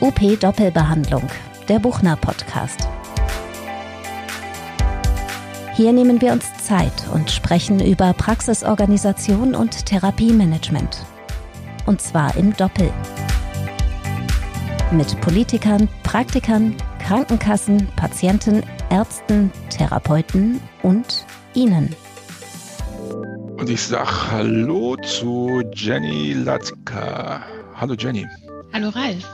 UP 0.00 0.38
Doppelbehandlung, 0.38 1.24
der 1.68 1.80
Buchner 1.80 2.14
Podcast. 2.14 2.88
Hier 5.74 5.92
nehmen 5.92 6.20
wir 6.20 6.32
uns 6.32 6.46
Zeit 6.64 6.92
und 7.12 7.28
sprechen 7.32 7.84
über 7.84 8.12
Praxisorganisation 8.12 9.56
und 9.56 9.86
Therapiemanagement. 9.86 11.04
Und 11.86 12.00
zwar 12.00 12.36
im 12.36 12.56
Doppel. 12.56 12.92
Mit 14.92 15.20
Politikern, 15.20 15.88
Praktikern, 16.04 16.76
Krankenkassen, 17.04 17.88
Patienten, 17.96 18.62
Ärzten, 18.90 19.50
Therapeuten 19.68 20.60
und 20.84 21.26
Ihnen. 21.54 21.92
Und 23.56 23.68
ich 23.68 23.82
sage 23.82 24.30
Hallo 24.30 24.94
zu 25.02 25.60
Jenny 25.74 26.34
Latka. 26.34 27.42
Hallo 27.74 27.94
Jenny. 27.98 28.24
Hallo 28.72 28.90
Ralf. 28.90 29.24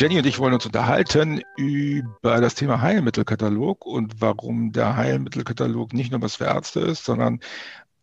Jenny 0.00 0.16
und 0.16 0.24
ich 0.24 0.38
wollen 0.38 0.54
uns 0.54 0.64
unterhalten 0.64 1.42
über 1.58 2.40
das 2.40 2.54
Thema 2.54 2.80
Heilmittelkatalog 2.80 3.84
und 3.84 4.22
warum 4.22 4.72
der 4.72 4.96
Heilmittelkatalog 4.96 5.92
nicht 5.92 6.10
nur 6.10 6.22
was 6.22 6.36
für 6.36 6.44
Ärzte 6.44 6.80
ist, 6.80 7.04
sondern 7.04 7.40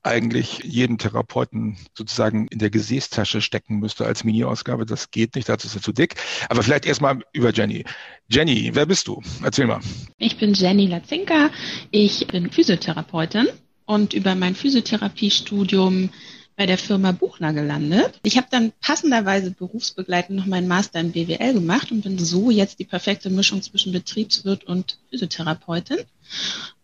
eigentlich 0.03 0.59
jeden 0.63 0.99
Therapeuten 0.99 1.75
sozusagen 1.95 2.47
in 2.49 2.59
der 2.59 2.69
Gesäßtasche 2.69 3.41
stecken 3.41 3.79
müsste 3.79 4.05
als 4.05 4.23
Mini-Ausgabe. 4.23 4.85
Das 4.85 5.09
geht 5.09 5.33
nicht, 5.33 5.49
dazu 5.49 5.65
ist 5.65 5.75
er 5.75 5.81
zu 5.81 5.91
dick. 5.91 6.13
Aber 6.49 6.61
vielleicht 6.61 6.85
erstmal 6.85 7.19
über 7.33 7.51
Jenny. 7.51 7.83
Jenny, 8.29 8.69
wer 8.75 8.85
bist 8.85 9.07
du? 9.07 9.23
Erzähl 9.43 9.65
mal. 9.65 9.79
Ich 10.19 10.37
bin 10.37 10.53
Jenny 10.53 10.85
Latzinka. 10.85 11.49
Ich 11.89 12.27
bin 12.27 12.51
Physiotherapeutin 12.51 13.47
und 13.87 14.13
über 14.13 14.35
mein 14.35 14.53
Physiotherapiestudium 14.53 16.11
bei 16.57 16.65
der 16.65 16.79
Firma 16.79 17.11
Buchner 17.11 17.53
gelandet. 17.53 18.19
Ich 18.23 18.35
habe 18.35 18.47
dann 18.49 18.73
passenderweise 18.81 19.51
berufsbegleitend 19.51 20.39
noch 20.39 20.47
meinen 20.47 20.67
Master 20.67 20.99
in 20.99 21.11
BWL 21.11 21.53
gemacht 21.53 21.91
und 21.91 22.01
bin 22.01 22.17
so 22.17 22.49
jetzt 22.49 22.79
die 22.79 22.85
perfekte 22.85 23.29
Mischung 23.29 23.61
zwischen 23.61 23.93
Betriebswirt 23.93 24.63
und 24.65 24.97
Physiotherapeutin 25.11 25.99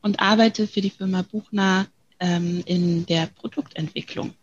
und 0.01 0.19
arbeite 0.19 0.67
für 0.67 0.81
die 0.81 0.91
Firma 0.91 1.23
Buchner 1.23 1.87
ähm, 2.19 2.61
in 2.65 3.05
der 3.07 3.25
Produktentwicklung. 3.25 4.33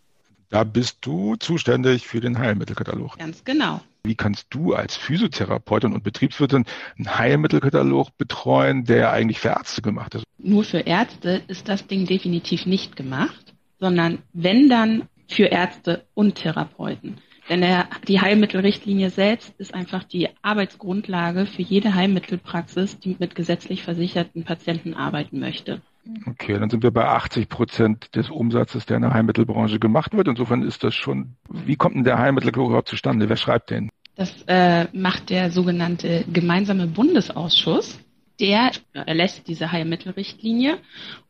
Da 0.49 0.65
bist 0.65 0.99
du 1.03 1.37
zuständig 1.37 2.09
für 2.09 2.21
den 2.21 2.37
Heilmittelkatalog. 2.37 3.17
Ganz 3.17 3.45
genau. 3.45 3.81
Wie 4.03 4.17
kannst 4.17 4.47
du 4.51 4.75
als 4.75 4.97
Physiotherapeutin 4.97 5.93
und 5.93 6.03
Betriebswirtin 6.03 6.65
einen 6.99 7.19
Heilmittelkatalog 7.19 8.17
betreuen, 8.19 8.85
der 8.85 9.13
eigentlich 9.13 9.39
für 9.39 9.51
Ärzte 9.51 9.81
gemacht 9.81 10.17
ist? 10.17 10.25
Nur 10.39 10.65
für 10.65 10.81
Ärzte 10.81 11.43
ist 11.47 11.69
das 11.69 11.87
Ding 11.87 12.07
definitiv 12.07 12.67
nicht 12.67 12.97
gemacht, 12.97 13.55
sondern 13.79 14.19
wenn 14.33 14.69
dann 14.69 15.09
für 15.31 15.47
Ärzte 15.47 16.05
und 16.15 16.37
Therapeuten. 16.37 17.19
Denn 17.49 17.63
der, 17.63 17.89
die 18.07 18.21
Heilmittelrichtlinie 18.21 19.11
selbst 19.11 19.53
ist 19.59 19.75
einfach 19.75 20.05
die 20.05 20.29
Arbeitsgrundlage 20.43 21.47
für 21.47 21.63
jede 21.63 21.95
Heilmittelpraxis, 21.95 23.01
die 23.01 23.17
mit 23.19 23.35
gesetzlich 23.35 23.83
versicherten 23.83 24.45
Patienten 24.45 24.95
arbeiten 24.95 25.41
möchte. 25.41 25.83
Okay, 26.27 26.59
dann 26.59 26.71
sind 26.71 26.83
wir 26.83 26.93
bei 26.93 27.07
80 27.07 27.49
Prozent 27.49 28.15
des 28.15 28.31
Umsatzes, 28.31 28.87
der 28.87 28.97
in 28.97 29.03
der 29.03 29.13
Heilmittelbranche 29.13 29.79
gemacht 29.79 30.17
wird. 30.17 30.29
Insofern 30.29 30.63
ist 30.63 30.85
das 30.85 30.95
schon, 30.95 31.37
wie 31.49 31.77
kommt 31.77 31.97
denn 31.97 32.05
der 32.05 32.19
Heilmittelkatalog 32.19 32.69
überhaupt 32.69 32.89
zustande? 32.89 33.29
Wer 33.29 33.37
schreibt 33.37 33.71
den? 33.71 33.91
Das 34.15 34.33
äh, 34.47 34.87
macht 34.93 35.31
der 35.31 35.51
sogenannte 35.51 36.25
gemeinsame 36.33 36.87
Bundesausschuss. 36.87 37.99
Der 38.41 38.71
erlässt 38.95 39.47
diese 39.49 39.71
Heilmittelrichtlinie 39.71 40.79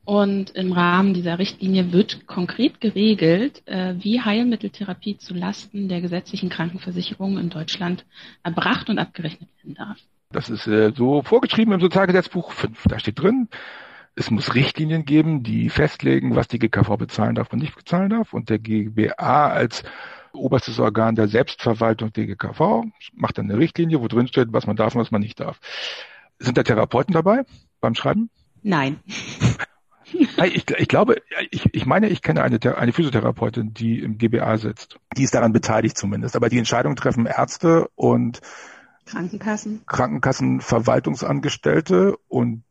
und 0.05 0.50
im 0.50 0.72
Rahmen 0.72 1.12
dieser 1.12 1.41
Richtlinie 1.41 1.92
wird 1.92 2.27
konkret 2.28 2.80
geregelt, 2.80 3.66
äh, 3.66 3.94
wie 3.98 4.20
Heilmitteltherapie 4.20 5.19
zu 5.19 5.34
Lasten 5.34 5.88
der 5.88 6.00
gesetzlichen 6.00 6.50
Krankenversicherung 6.50 7.36
in 7.38 7.50
Deutschland 7.50 8.06
erbracht 8.44 8.88
und 8.88 8.98
abgerechnet 8.98 9.48
werden 9.58 9.75
darf. 9.75 9.98
Das 10.33 10.48
ist 10.48 10.69
äh, 10.69 10.92
so 10.94 11.22
vorgeschrieben 11.22 11.72
im 11.72 11.81
Sozialgesetzbuch 11.81 12.53
5. 12.53 12.84
Da 12.86 13.00
steht 13.00 13.19
drin, 13.19 13.48
es 14.14 14.31
muss 14.31 14.55
Richtlinien 14.55 15.05
geben, 15.05 15.42
die 15.42 15.69
festlegen, 15.69 16.37
was 16.37 16.47
die 16.47 16.60
GKV 16.60 16.97
bezahlen 16.97 17.34
darf 17.34 17.53
und 17.53 17.60
nicht 17.60 17.75
bezahlen 17.75 18.10
darf. 18.10 18.32
Und 18.32 18.50
der 18.50 18.60
GBA 18.60 19.48
als 19.48 19.82
oberstes 20.32 20.78
Organ 20.78 21.16
der 21.16 21.27
Selbstverwaltung 21.27 22.12
der 22.12 22.27
GKV 22.27 22.84
macht 23.15 23.38
dann 23.38 23.50
eine 23.50 23.59
Richtlinie, 23.59 24.00
wo 24.00 24.06
drin 24.06 24.28
steht, 24.28 24.53
was 24.53 24.66
man 24.66 24.77
darf 24.77 24.94
und 24.94 25.00
was 25.00 25.10
man 25.10 25.22
nicht 25.22 25.41
darf. 25.41 25.59
Sind 26.41 26.59
da 26.59 26.65
Therapeuten 26.65 27.12
dabei 27.12 27.45
beim 27.81 27.95
Schreiben? 27.95 28.31
Nein. 28.62 28.99
Ich, 30.12 30.69
ich, 30.69 30.89
glaube, 30.89 31.23
ich, 31.51 31.73
ich 31.73 31.87
meine, 31.87 32.09
ich 32.09 32.21
kenne 32.21 32.43
eine, 32.43 32.59
eine 32.77 32.93
Physiotherapeutin, 32.93 33.75
die 33.75 34.01
im 34.01 34.19
GBA 34.19 34.59
sitzt. 34.59 34.99
Die 35.17 35.23
ist 35.23 35.34
daran 35.34 35.53
beteiligt 35.53 35.97
zumindest. 35.97 36.34
Aber 36.34 36.49
die 36.49 36.59
Entscheidung 36.59 36.97
treffen 36.97 37.27
Ärzte 37.27 37.89
und 37.95 38.41
Krankenkassen. 39.06 39.83
Krankenkassenverwaltungsangestellte 39.87 42.17
und 42.28 42.65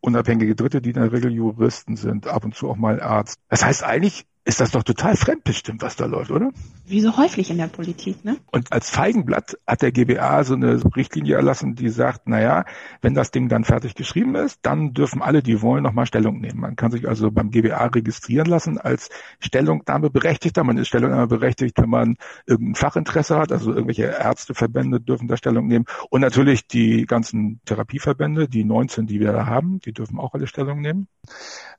unabhängige 0.00 0.54
Dritte, 0.54 0.82
die 0.82 0.90
in 0.90 0.96
der 0.96 1.12
Regel 1.12 1.32
Juristen 1.32 1.96
sind, 1.96 2.26
ab 2.26 2.44
und 2.44 2.54
zu 2.54 2.68
auch 2.68 2.76
mal 2.76 3.00
Arzt. 3.00 3.40
Das 3.48 3.64
heißt 3.64 3.84
eigentlich, 3.84 4.26
ist 4.46 4.60
das 4.60 4.70
doch 4.70 4.84
total 4.84 5.16
fremdbestimmt, 5.16 5.82
was 5.82 5.96
da 5.96 6.06
läuft, 6.06 6.30
oder? 6.30 6.52
Wie 6.86 7.00
so 7.00 7.16
häufig 7.16 7.50
in 7.50 7.58
der 7.58 7.66
Politik, 7.66 8.24
ne? 8.24 8.36
Und 8.52 8.72
als 8.72 8.90
Feigenblatt 8.90 9.58
hat 9.66 9.82
der 9.82 9.90
GBA 9.90 10.44
so 10.44 10.54
eine 10.54 10.80
Richtlinie 10.94 11.34
erlassen, 11.34 11.74
die 11.74 11.88
sagt, 11.88 12.22
na 12.26 12.40
ja, 12.40 12.64
wenn 13.02 13.14
das 13.14 13.32
Ding 13.32 13.48
dann 13.48 13.64
fertig 13.64 13.96
geschrieben 13.96 14.36
ist, 14.36 14.60
dann 14.62 14.94
dürfen 14.94 15.20
alle, 15.20 15.42
die 15.42 15.62
wollen, 15.62 15.82
nochmal 15.82 16.06
Stellung 16.06 16.40
nehmen. 16.40 16.60
Man 16.60 16.76
kann 16.76 16.92
sich 16.92 17.08
also 17.08 17.32
beim 17.32 17.50
GBA 17.50 17.86
registrieren 17.86 18.46
lassen 18.46 18.78
als 18.78 19.10
Stellungnahmeberechtigter. 19.40 20.62
Man 20.62 20.78
ist 20.78 20.86
Stellungnahmeberechtigt, 20.86 21.76
wenn 21.78 21.90
man 21.90 22.16
irgendein 22.46 22.76
Fachinteresse 22.76 23.36
hat. 23.38 23.50
Also 23.50 23.72
irgendwelche 23.72 24.04
Ärzteverbände 24.04 25.00
dürfen 25.00 25.26
da 25.26 25.36
Stellung 25.36 25.66
nehmen. 25.66 25.86
Und 26.08 26.20
natürlich 26.20 26.68
die 26.68 27.04
ganzen 27.06 27.60
Therapieverbände, 27.64 28.48
die 28.48 28.62
19, 28.62 29.08
die 29.08 29.18
wir 29.18 29.32
da 29.32 29.46
haben, 29.46 29.80
die 29.80 29.92
dürfen 29.92 30.20
auch 30.20 30.34
alle 30.34 30.46
Stellung 30.46 30.82
nehmen. 30.82 31.08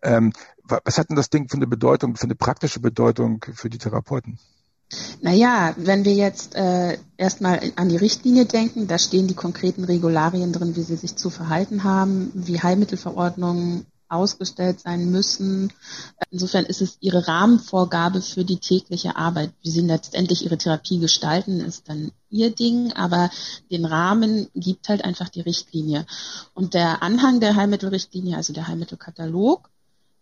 Ähm, 0.03 0.34
was 0.67 0.97
hat 0.97 1.09
denn 1.09 1.16
das 1.16 1.29
Ding 1.29 1.50
für 1.50 1.57
eine 1.57 1.67
Bedeutung, 1.67 2.16
für 2.16 2.25
eine 2.25 2.35
praktische 2.35 2.79
Bedeutung 2.79 3.44
für 3.53 3.69
die 3.69 3.78
Therapeuten? 3.78 4.39
Naja, 5.22 5.73
wenn 5.78 6.05
wir 6.05 6.13
jetzt 6.13 6.55
äh, 6.55 6.97
erstmal 7.17 7.73
an 7.75 7.89
die 7.89 7.97
Richtlinie 7.97 8.45
denken, 8.45 8.88
da 8.88 8.97
stehen 8.97 9.28
die 9.28 9.33
konkreten 9.33 9.83
Regularien 9.83 10.53
drin, 10.53 10.75
wie 10.75 10.81
sie 10.81 10.95
sich 10.95 11.17
zu 11.17 11.29
verhalten 11.29 11.83
haben, 11.83 12.31
wie 12.33 12.61
Heilmittelverordnungen 12.61 13.85
ausgestellt 14.09 14.79
sein 14.79 15.11
müssen. 15.11 15.73
Insofern 16.29 16.66
ist 16.66 16.81
es 16.81 16.97
ihre 17.01 17.28
Rahmenvorgabe 17.28 18.22
für 18.22 18.45
die 18.45 18.57
tägliche 18.57 19.17
Arbeit. 19.17 19.51
Wie 19.61 19.69
sie 19.69 19.81
letztendlich 19.81 20.45
ihre 20.45 20.57
Therapie 20.57 20.99
gestalten, 20.99 21.59
ist 21.59 21.89
dann 21.89 22.11
ihr 22.29 22.55
Ding, 22.55 22.94
aber 22.94 23.29
den 23.69 23.84
Rahmen 23.84 24.47
gibt 24.55 24.88
halt 24.88 25.03
einfach 25.03 25.28
die 25.28 25.41
Richtlinie. 25.41 26.05
Und 26.53 26.73
der 26.73 27.03
Anhang 27.03 27.41
der 27.41 27.55
Heilmittelrichtlinie, 27.55 28.38
also 28.38 28.53
der 28.53 28.67
Heilmittelkatalog, 28.67 29.69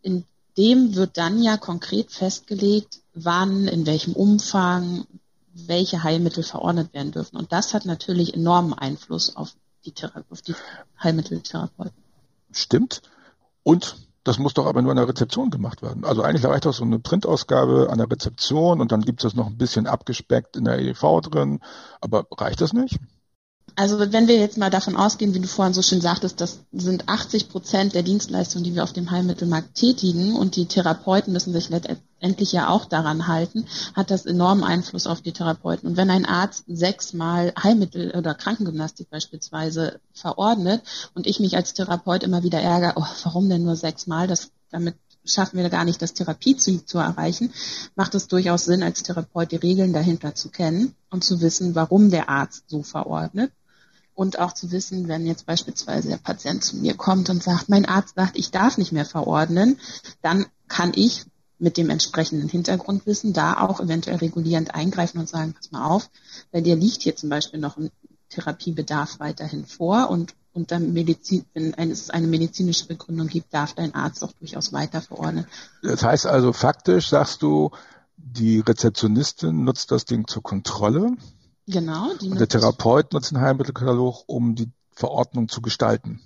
in 0.01 0.25
dem 0.57 0.95
wird 0.95 1.17
dann 1.17 1.41
ja 1.41 1.57
konkret 1.57 2.11
festgelegt, 2.11 3.01
wann, 3.13 3.67
in 3.67 3.85
welchem 3.85 4.13
Umfang, 4.13 5.05
welche 5.53 6.03
Heilmittel 6.03 6.43
verordnet 6.43 6.93
werden 6.93 7.11
dürfen. 7.11 7.37
Und 7.37 7.51
das 7.51 7.73
hat 7.73 7.85
natürlich 7.85 8.33
enormen 8.33 8.73
Einfluss 8.73 9.35
auf 9.35 9.55
die, 9.85 9.91
Thera 9.91 10.23
auf 10.29 10.41
die 10.41 10.55
Heilmitteltherapeuten. 11.01 11.95
Stimmt. 12.51 13.01
Und 13.63 13.95
das 14.23 14.39
muss 14.39 14.53
doch 14.55 14.65
aber 14.65 14.81
nur 14.81 14.91
an 14.91 14.97
der 14.97 15.07
Rezeption 15.07 15.51
gemacht 15.51 15.81
werden. 15.81 16.03
Also 16.03 16.23
eigentlich 16.23 16.45
reicht 16.45 16.65
doch 16.65 16.73
so 16.73 16.83
eine 16.83 16.99
Printausgabe 16.99 17.89
an 17.91 17.99
der 17.99 18.09
Rezeption 18.09 18.81
und 18.81 18.91
dann 18.91 19.01
gibt 19.01 19.19
es 19.19 19.31
das 19.31 19.35
noch 19.35 19.47
ein 19.47 19.57
bisschen 19.57 19.85
abgespeckt 19.87 20.57
in 20.57 20.65
der 20.65 20.79
EDV 20.79 21.21
drin. 21.21 21.59
Aber 22.01 22.25
reicht 22.31 22.59
das 22.59 22.73
nicht? 22.73 22.99
Also 23.77 23.99
wenn 23.99 24.29
wir 24.29 24.37
jetzt 24.37 24.57
mal 24.57 24.69
davon 24.69 24.95
ausgehen, 24.95 25.33
wie 25.33 25.41
du 25.41 25.49
vorhin 25.49 25.73
so 25.73 25.81
schön 25.81 25.99
sagtest, 25.99 26.39
das 26.39 26.59
sind 26.71 27.09
80 27.09 27.49
Prozent 27.49 27.93
der 27.93 28.03
Dienstleistungen, 28.03 28.63
die 28.63 28.73
wir 28.73 28.83
auf 28.83 28.93
dem 28.93 29.11
Heilmittelmarkt 29.11 29.75
tätigen 29.75 30.33
und 30.33 30.55
die 30.55 30.65
Therapeuten 30.65 31.33
müssen 31.33 31.51
sich 31.51 31.67
letztendlich 31.67 32.53
ja 32.53 32.69
auch 32.69 32.85
daran 32.85 33.27
halten, 33.27 33.65
hat 33.93 34.11
das 34.11 34.25
enormen 34.25 34.63
Einfluss 34.63 35.07
auf 35.07 35.21
die 35.21 35.33
Therapeuten. 35.33 35.89
Und 35.89 35.97
wenn 35.97 36.09
ein 36.09 36.25
Arzt 36.25 36.63
sechsmal 36.67 37.53
Heilmittel 37.61 38.11
oder 38.17 38.33
Krankengymnastik 38.33 39.09
beispielsweise 39.09 39.99
verordnet 40.13 40.81
und 41.13 41.27
ich 41.27 41.41
mich 41.41 41.57
als 41.57 41.73
Therapeut 41.73 42.23
immer 42.23 42.43
wieder 42.43 42.61
ärgere, 42.61 42.93
oh, 42.95 43.07
warum 43.23 43.49
denn 43.49 43.63
nur 43.63 43.75
sechsmal? 43.75 44.27
Das 44.27 44.51
damit 44.71 44.95
schaffen 45.25 45.57
wir 45.57 45.69
gar 45.69 45.83
nicht, 45.83 46.01
das 46.01 46.13
Therapieziel 46.13 46.85
zu 46.85 46.99
erreichen, 46.99 47.51
macht 47.95 48.15
es 48.15 48.27
durchaus 48.27 48.63
Sinn, 48.65 48.83
als 48.83 49.03
Therapeut 49.03 49.51
die 49.51 49.57
Regeln 49.57 49.91
dahinter 49.91 50.33
zu 50.33 50.49
kennen 50.49 50.95
und 51.09 51.25
zu 51.25 51.41
wissen, 51.41 51.75
warum 51.75 52.09
der 52.09 52.29
Arzt 52.29 52.65
so 52.67 52.81
verordnet 52.81 53.51
und 54.15 54.39
auch 54.39 54.53
zu 54.53 54.71
wissen, 54.71 55.07
wenn 55.07 55.27
jetzt 55.27 55.45
beispielsweise 55.45 56.07
der 56.07 56.17
Patient 56.17 56.63
zu 56.63 56.77
mir 56.77 56.95
kommt 56.95 57.29
und 57.29 57.43
sagt, 57.43 57.69
mein 57.69 57.85
Arzt 57.85 58.15
sagt, 58.15 58.37
ich 58.37 58.49
darf 58.49 58.77
nicht 58.77 58.91
mehr 58.91 59.05
verordnen, 59.05 59.77
dann 60.21 60.45
kann 60.67 60.93
ich 60.95 61.25
mit 61.59 61.77
dem 61.77 61.89
entsprechenden 61.89 62.49
Hintergrundwissen 62.49 63.33
da 63.33 63.61
auch 63.61 63.79
eventuell 63.79 64.17
regulierend 64.17 64.73
eingreifen 64.73 65.19
und 65.19 65.29
sagen, 65.29 65.53
pass 65.53 65.71
mal 65.71 65.87
auf, 65.87 66.09
bei 66.51 66.61
dir 66.61 66.75
liegt 66.75 67.03
hier 67.03 67.15
zum 67.15 67.29
Beispiel 67.29 67.59
noch 67.59 67.77
ein 67.77 67.91
Therapiebedarf 68.29 69.19
weiterhin 69.19 69.65
vor 69.65 70.09
und 70.09 70.33
unter 70.53 70.79
Medizin, 70.79 71.45
wenn 71.53 71.91
es 71.91 72.09
eine 72.09 72.27
medizinische 72.27 72.87
Begründung 72.87 73.27
gibt, 73.27 73.53
darf 73.53 73.73
dein 73.73 73.93
Arzt 73.93 74.23
auch 74.23 74.31
durchaus 74.33 74.71
weiter 74.71 75.01
verordnen. 75.01 75.45
Das 75.83 76.01
heißt 76.01 76.25
also 76.25 76.53
faktisch, 76.53 77.09
sagst 77.09 77.41
du, 77.41 77.71
die 78.15 78.59
Rezeptionistin 78.59 79.65
nutzt 79.65 79.91
das 79.91 80.05
Ding 80.05 80.27
zur 80.27 80.43
Kontrolle 80.43 81.11
Genau. 81.67 82.11
und 82.21 82.39
der 82.39 82.47
Therapeut 82.47 83.13
nutzt 83.13 83.31
den 83.31 83.41
Heilmittelkatalog, 83.41 84.23
um 84.27 84.55
die 84.55 84.69
Verordnung 84.91 85.49
zu 85.49 85.61
gestalten. 85.61 86.21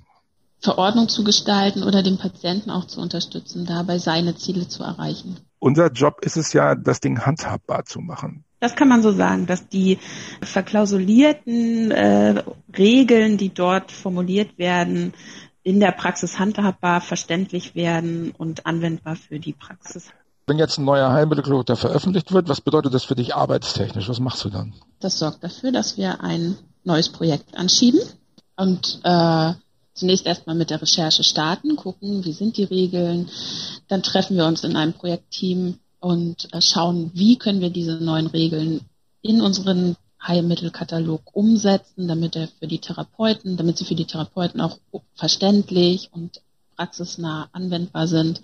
Verordnung 0.62 1.08
zu 1.08 1.24
gestalten 1.24 1.84
oder 1.84 2.04
den 2.04 2.18
Patienten 2.18 2.70
auch 2.70 2.86
zu 2.86 3.00
unterstützen, 3.00 3.66
dabei 3.66 3.98
seine 3.98 4.36
Ziele 4.36 4.68
zu 4.68 4.84
erreichen. 4.84 5.38
Unser 5.60 5.92
Job 5.92 6.20
ist 6.22 6.36
es 6.36 6.52
ja, 6.52 6.76
das 6.76 7.00
Ding 7.00 7.26
handhabbar 7.26 7.86
zu 7.86 8.00
machen. 8.00 8.44
Das 8.60 8.76
kann 8.76 8.90
man 8.90 9.02
so 9.02 9.14
sagen, 9.14 9.46
dass 9.46 9.70
die 9.70 10.00
verklausulierten 10.42 11.92
äh, 11.92 12.44
Regeln, 12.78 13.38
die 13.38 13.54
dort 13.54 13.92
formuliert 13.92 14.58
werden, 14.58 15.14
in 15.64 15.80
der 15.80 15.92
Praxis 15.92 16.40
handhabbar, 16.40 17.00
verständlich 17.00 17.76
werden 17.76 18.32
und 18.38 18.66
anwendbar 18.66 19.16
für 19.16 19.40
die 19.40 19.54
Praxis. 19.54 20.10
Wenn 20.50 20.58
jetzt 20.58 20.80
ein 20.80 20.86
neuer 20.86 21.12
Heilmittelkatalog 21.12 21.68
da 21.68 21.76
veröffentlicht 21.76 22.32
wird, 22.32 22.50
was 22.50 22.60
bedeutet 22.60 22.92
das 22.96 23.04
für 23.04 23.14
dich 23.14 23.36
arbeitstechnisch? 23.36 24.10
Was 24.10 24.20
machst 24.20 24.44
du 24.44 24.50
dann? 24.50 24.74
Das 25.00 25.20
sorgt 25.20 25.44
dafür, 25.44 25.72
dass 25.72 25.96
wir 25.96 26.24
ein 26.24 26.58
neues 26.84 27.10
Projekt 27.10 27.56
anschieben 27.56 28.00
und 28.58 29.00
äh, 29.04 29.54
zunächst 29.94 30.26
erstmal 30.26 30.56
mit 30.56 30.72
der 30.72 30.82
Recherche 30.82 31.24
starten, 31.24 31.76
gucken, 31.76 32.26
wie 32.26 32.32
sind 32.32 32.58
die 32.58 32.64
Regeln. 32.64 33.30
Dann 33.90 34.02
treffen 34.02 34.38
wir 34.38 34.48
uns 34.48 34.64
in 34.64 34.76
einem 34.76 34.94
Projektteam 34.94 35.78
und 36.00 36.52
äh, 36.52 36.62
schauen, 36.62 37.12
wie 37.14 37.38
können 37.38 37.62
wir 37.62 37.70
diese 37.70 38.04
neuen 38.04 38.26
Regeln 38.26 38.82
in 39.22 39.42
unseren 39.42 39.98
Heilmittelkatalog 40.20 41.22
umsetzen, 41.32 42.08
damit 42.08 42.36
er 42.36 42.48
für 42.48 42.66
die 42.66 42.80
Therapeuten, 42.80 43.56
damit 43.56 43.78
sie 43.78 43.86
für 43.86 43.94
die 43.94 44.08
Therapeuten 44.08 44.62
auch 44.62 44.80
verständlich 45.14 46.10
und 46.12 46.42
praxisnah 46.76 47.50
anwendbar 47.52 48.08
sind 48.08 48.42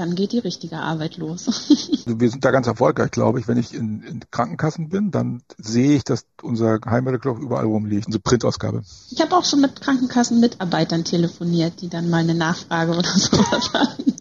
dann 0.00 0.14
geht 0.14 0.32
die 0.32 0.38
richtige 0.38 0.78
Arbeit 0.78 1.18
los. 1.18 1.46
Wir 2.06 2.30
sind 2.30 2.44
da 2.44 2.50
ganz 2.50 2.66
erfolgreich, 2.66 3.10
glaube 3.10 3.38
ich. 3.38 3.48
Wenn 3.48 3.58
ich 3.58 3.74
in, 3.74 4.02
in 4.02 4.20
Krankenkassen 4.30 4.88
bin, 4.88 5.10
dann 5.10 5.42
sehe 5.58 5.94
ich, 5.96 6.04
dass 6.04 6.24
unser 6.42 6.80
Heilmittelkloch 6.86 7.38
überall 7.38 7.66
rumliegt, 7.66 8.06
unsere 8.06 8.22
Printausgabe. 8.22 8.82
Ich 9.10 9.20
habe 9.20 9.36
auch 9.36 9.44
schon 9.44 9.60
mit 9.60 9.80
Krankenkassenmitarbeitern 9.80 11.04
telefoniert, 11.04 11.82
die 11.82 11.90
dann 11.90 12.08
mal 12.08 12.18
eine 12.22 12.34
Nachfrage 12.34 12.92
oder 12.92 13.08
so 13.14 13.38
hatten. 13.50 14.14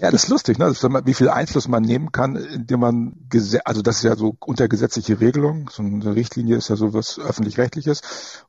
Ja, 0.00 0.10
das 0.10 0.24
ist 0.24 0.30
lustig, 0.30 0.58
ne? 0.58 0.72
wie 1.04 1.14
viel 1.14 1.28
Einfluss 1.28 1.68
man 1.68 1.82
nehmen 1.82 2.10
kann, 2.10 2.36
indem 2.36 2.80
man, 2.80 3.14
also 3.64 3.82
das 3.82 3.96
ist 3.96 4.02
ja 4.02 4.16
so 4.16 4.36
unter 4.40 4.68
gesetzliche 4.68 5.20
Regelung, 5.20 5.70
so 5.70 5.82
eine 5.82 6.14
Richtlinie 6.14 6.56
ist 6.56 6.68
ja 6.68 6.76
so 6.76 6.94
was 6.94 7.18
öffentlich-rechtliches 7.18 8.00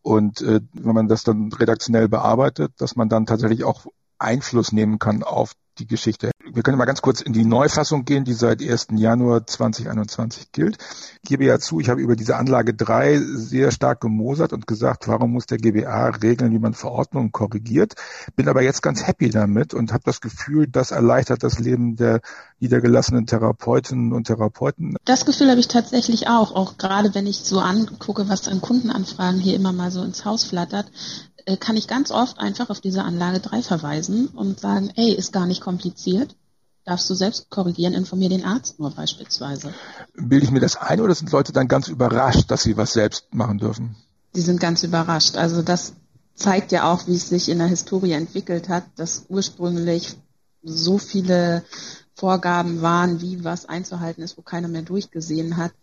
und 0.01 0.41
äh, 0.41 0.62
wenn 0.73 0.95
man 0.95 1.07
das 1.07 1.23
dann 1.23 1.51
redaktionell 1.51 2.07
bearbeitet, 2.07 2.71
dass 2.77 2.95
man 2.95 3.09
dann 3.09 3.25
tatsächlich 3.25 3.63
auch 3.63 3.85
Einfluss 4.19 4.71
nehmen 4.71 5.00
kann 5.00 5.23
auf 5.23 5.53
die 5.79 5.88
Geschichte. 5.88 6.31
Wir 6.51 6.63
können 6.63 6.77
mal 6.77 6.85
ganz 6.85 7.01
kurz 7.01 7.21
in 7.21 7.33
die 7.33 7.44
Neufassung 7.44 8.06
gehen, 8.06 8.23
die 8.23 8.33
seit 8.33 8.62
1. 8.62 8.88
Januar 8.91 9.45
2021 9.45 10.51
gilt. 10.51 10.77
Ich 11.21 11.29
gebe 11.29 11.45
ja 11.45 11.59
zu, 11.59 11.79
ich 11.79 11.89
habe 11.89 12.01
über 12.01 12.15
diese 12.15 12.38
Anlage 12.38 12.73
3 12.73 13.19
sehr 13.19 13.71
stark 13.71 14.00
gemosert 14.00 14.53
und 14.53 14.67
gesagt, 14.67 15.07
warum 15.07 15.33
muss 15.33 15.47
der 15.47 15.57
GBA 15.57 16.09
regeln, 16.21 16.53
wie 16.53 16.59
man 16.59 16.73
Verordnungen 16.73 17.31
korrigiert. 17.31 17.95
Bin 18.35 18.47
aber 18.47 18.62
jetzt 18.62 18.81
ganz 18.81 19.06
happy 19.06 19.29
damit 19.29 19.73
und 19.73 19.91
habe 19.91 20.03
das 20.06 20.21
Gefühl, 20.21 20.67
das 20.67 20.91
erleichtert 20.91 21.44
das 21.44 21.59
Leben 21.59 21.95
der 21.95 22.21
niedergelassenen 22.59 23.25
Therapeutinnen 23.25 24.13
und 24.13 24.27
Therapeuten. 24.27 24.95
Das 25.03 25.25
Gefühl 25.25 25.50
habe 25.50 25.59
ich 25.59 25.67
tatsächlich 25.67 26.27
auch, 26.27 26.56
auch 26.56 26.77
gerade 26.77 27.13
wenn 27.13 27.27
ich 27.27 27.39
so 27.39 27.59
angucke, 27.59 28.29
was 28.29 28.47
an 28.47 28.62
Kundenanfragen 28.62 29.39
hier 29.39 29.56
immer 29.56 29.73
mal 29.73 29.91
so 29.91 30.03
ins 30.03 30.23
Haus 30.25 30.45
flattert, 30.45 30.89
kann 31.59 31.77
ich 31.77 31.88
ganz 31.88 32.12
oft 32.12 32.39
einfach 32.39 32.69
auf 32.69 32.81
diese 32.81 33.03
Anlage 33.03 33.39
3 33.39 33.62
verweisen 33.62 34.27
und 34.27 34.59
sagen, 34.59 34.92
ey, 34.95 35.13
ist 35.13 35.31
gar 35.31 35.45
nicht 35.45 35.62
kompliziert. 35.62 36.36
Darfst 36.86 37.09
du 37.09 37.15
selbst 37.15 37.50
korrigieren, 37.50 37.94
informier 37.94 38.30
den 38.30 38.45
Arzt 38.45 38.80
nur 38.80 38.92
beispielsweise. 38.92 39.74
Bilde 40.13 40.45
ich 40.45 40.51
mir 40.51 40.59
das 40.59 40.75
ein 40.77 41.01
oder 41.01 41.15
sind 41.15 41.31
Leute 41.31 41.51
dann 41.51 41.68
ganz 41.68 41.88
überrascht, 41.88 42.51
dass 42.51 42.63
sie 42.63 42.77
was 42.77 42.94
selbst 42.94 43.33
machen 43.33 43.57
dürfen? 43.57 43.95
Die 44.36 44.42
sind 44.42 44.59
ganz 44.59 44.83
überrascht. 44.83 45.36
Also 45.36 45.62
das 45.62 45.94
zeigt 46.36 46.71
ja 46.71 46.92
auch, 46.92 47.07
wie 47.07 47.15
es 47.15 47.30
sich 47.30 47.50
in 47.50 47.57
der 47.57 47.68
Historie 47.68 48.12
entwickelt 48.12 48.69
hat, 48.69 48.83
dass 48.98 49.25
ursprünglich 49.30 50.15
so 50.62 50.98
viele 50.98 51.63
Vorgaben 52.13 52.81
waren, 52.81 53.21
wie 53.21 53.44
was 53.44 53.65
einzuhalten 53.65 54.24
ist, 54.24 54.38
wo 54.38 54.41
keiner 54.41 54.68
mehr 54.68 54.81
durchgesehen 54.83 55.57
hat, 55.57 55.74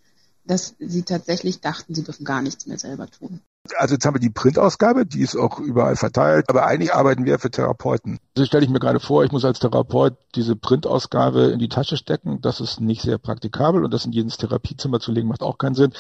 dass 0.45 0.75
sie 0.79 1.03
tatsächlich 1.03 1.61
dachten, 1.61 1.95
sie 1.95 2.05
dürfen 2.05 2.25
gar 2.25 2.43
nichts 2.43 2.67
mehr 2.67 2.79
selber 2.79 3.09
tun. 3.09 3.41
Also 3.77 3.95
jetzt 3.95 4.05
haben 4.05 4.17
wir 4.17 4.21
die 4.21 4.31
Printausgabe, 4.31 5.07
die 5.07 5.21
ist 5.21 5.37
auch 5.37 5.61
überall 5.61 5.95
verteilt, 5.95 6.47
aber 6.49 6.67
eigentlich 6.67 6.95
arbeiten 6.95 7.25
wir 7.25 7.39
für 7.39 7.51
Therapeuten. 7.51 8.19
Also 8.37 8.45
stelle 8.45 8.65
ich 8.65 8.71
mir 8.71 8.81
gerade 8.81 8.99
vor, 8.99 9.25
ich 9.25 9.31
muss 9.31 9.45
als 9.45 9.61
Therapeut 9.61 10.15
diese 10.35 10.57
Printausgabe 10.57 11.45
in 11.45 11.61
die 11.61 11.69
Tasche 11.69 11.97
stecken. 11.97 12.41
Das 12.41 12.61
ist 12.61 12.81
nicht 12.81 13.03
sehr 13.03 13.19
praktikabel 13.19 13.85
und 13.85 13.95
das 13.95 14.05
in 14.05 14.13
jedes 14.13 14.37
Therapiezimmer 14.37 14.99
zu 14.99 15.13
legen 15.13 15.29
macht 15.29 15.43
auch 15.43 15.59
keinen 15.59 15.77
Sinn. 15.77 15.93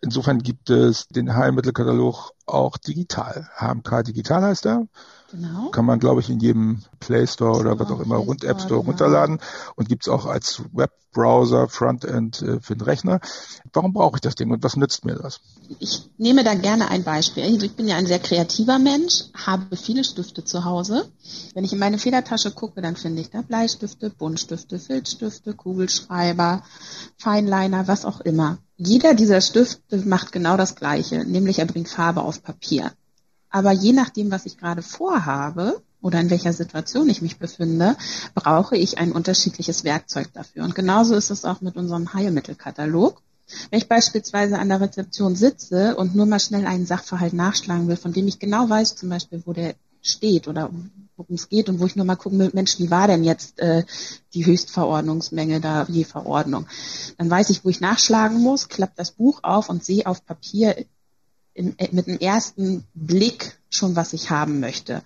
Insofern 0.00 0.38
gibt 0.38 0.70
es 0.70 1.06
den 1.08 1.36
Heilmittelkatalog 1.36 2.32
auch 2.46 2.76
digital. 2.76 3.48
HMK 3.56 4.04
Digital 4.04 4.42
heißt 4.42 4.66
er. 4.66 4.86
Genau. 5.32 5.70
Kann 5.70 5.86
man, 5.86 5.98
glaube 5.98 6.20
ich, 6.20 6.28
in 6.28 6.40
jedem 6.40 6.82
Play 7.00 7.26
Store 7.26 7.58
oder 7.58 7.78
was 7.78 7.90
auch 7.90 8.00
immer, 8.00 8.16
rund 8.16 8.44
App 8.44 8.60
Store 8.60 8.80
genau. 8.80 8.90
runterladen 8.90 9.40
und 9.76 9.88
gibt's 9.88 10.08
auch 10.08 10.26
als 10.26 10.62
Webbrowser, 10.72 11.68
Frontend 11.68 12.42
äh, 12.42 12.60
für 12.60 12.76
den 12.76 12.82
Rechner. 12.82 13.18
Warum 13.72 13.94
brauche 13.94 14.16
ich 14.16 14.20
das 14.20 14.34
Ding 14.34 14.50
und 14.50 14.62
was 14.62 14.76
nützt 14.76 15.06
mir 15.06 15.14
das? 15.14 15.40
Ich 15.78 16.10
nehme 16.18 16.44
da 16.44 16.52
gerne 16.54 16.90
ein 16.90 17.02
Beispiel. 17.02 17.44
Ich 17.64 17.76
bin 17.76 17.88
ja 17.88 17.96
ein 17.96 18.06
sehr 18.06 18.18
kreativer 18.18 18.78
Mensch, 18.78 19.24
habe 19.34 19.74
viele 19.74 20.04
Stifte 20.04 20.44
zu 20.44 20.66
Hause. 20.66 21.10
Wenn 21.54 21.64
ich 21.64 21.72
in 21.72 21.78
meine 21.78 21.96
Federtasche 21.96 22.50
gucke, 22.50 22.82
dann 22.82 22.96
finde 22.96 23.22
ich 23.22 23.30
da 23.30 23.40
Bleistifte, 23.40 24.10
Buntstifte, 24.10 24.78
Filzstifte, 24.78 25.54
Kugelschreiber, 25.54 26.62
Feinliner, 27.16 27.88
was 27.88 28.04
auch 28.04 28.20
immer. 28.20 28.58
Jeder 28.76 29.14
dieser 29.14 29.40
Stifte 29.40 29.98
macht 29.98 30.32
genau 30.32 30.56
das 30.56 30.74
Gleiche, 30.74 31.24
nämlich 31.24 31.58
er 31.60 31.66
bringt 31.66 31.88
Farbe 31.88 32.22
auf 32.22 32.31
Papier. 32.38 32.92
Aber 33.50 33.72
je 33.72 33.92
nachdem, 33.92 34.30
was 34.30 34.46
ich 34.46 34.56
gerade 34.56 34.82
vorhabe 34.82 35.82
oder 36.00 36.20
in 36.20 36.30
welcher 36.30 36.52
Situation 36.52 37.08
ich 37.08 37.22
mich 37.22 37.38
befinde, 37.38 37.96
brauche 38.34 38.76
ich 38.76 38.98
ein 38.98 39.12
unterschiedliches 39.12 39.84
Werkzeug 39.84 40.32
dafür. 40.32 40.64
Und 40.64 40.74
genauso 40.74 41.14
ist 41.14 41.30
es 41.30 41.44
auch 41.44 41.60
mit 41.60 41.76
unserem 41.76 42.12
Heilmittelkatalog. 42.14 43.22
Wenn 43.70 43.78
ich 43.78 43.88
beispielsweise 43.88 44.58
an 44.58 44.68
der 44.68 44.80
Rezeption 44.80 45.36
sitze 45.36 45.96
und 45.96 46.14
nur 46.14 46.26
mal 46.26 46.40
schnell 46.40 46.66
einen 46.66 46.86
Sachverhalt 46.86 47.34
nachschlagen 47.34 47.88
will, 47.88 47.96
von 47.96 48.12
dem 48.12 48.26
ich 48.26 48.38
genau 48.38 48.68
weiß, 48.68 48.96
zum 48.96 49.10
Beispiel, 49.10 49.42
wo 49.44 49.52
der 49.52 49.74
steht 50.00 50.48
oder 50.48 50.70
worum 51.16 51.34
es 51.34 51.48
geht 51.48 51.68
und 51.68 51.78
wo 51.78 51.86
ich 51.86 51.94
nur 51.94 52.04
mal 52.04 52.16
gucken 52.16 52.38
will, 52.38 52.50
Mensch, 52.52 52.78
wie 52.78 52.90
war 52.90 53.06
denn 53.06 53.22
jetzt 53.22 53.60
äh, 53.60 53.84
die 54.34 54.44
Höchstverordnungsmenge 54.44 55.60
da 55.60 55.86
je 55.88 56.04
Verordnung? 56.04 56.66
Dann 57.18 57.30
weiß 57.30 57.50
ich, 57.50 57.64
wo 57.64 57.68
ich 57.68 57.80
nachschlagen 57.80 58.40
muss, 58.40 58.68
klappe 58.68 58.94
das 58.96 59.12
Buch 59.12 59.40
auf 59.42 59.68
und 59.68 59.84
sehe 59.84 60.06
auf 60.06 60.24
Papier, 60.24 60.84
in, 61.54 61.78
äh, 61.78 61.88
mit 61.92 62.06
dem 62.06 62.18
ersten 62.18 62.84
Blick 62.94 63.58
schon, 63.70 63.96
was 63.96 64.12
ich 64.12 64.30
haben 64.30 64.60
möchte 64.60 65.02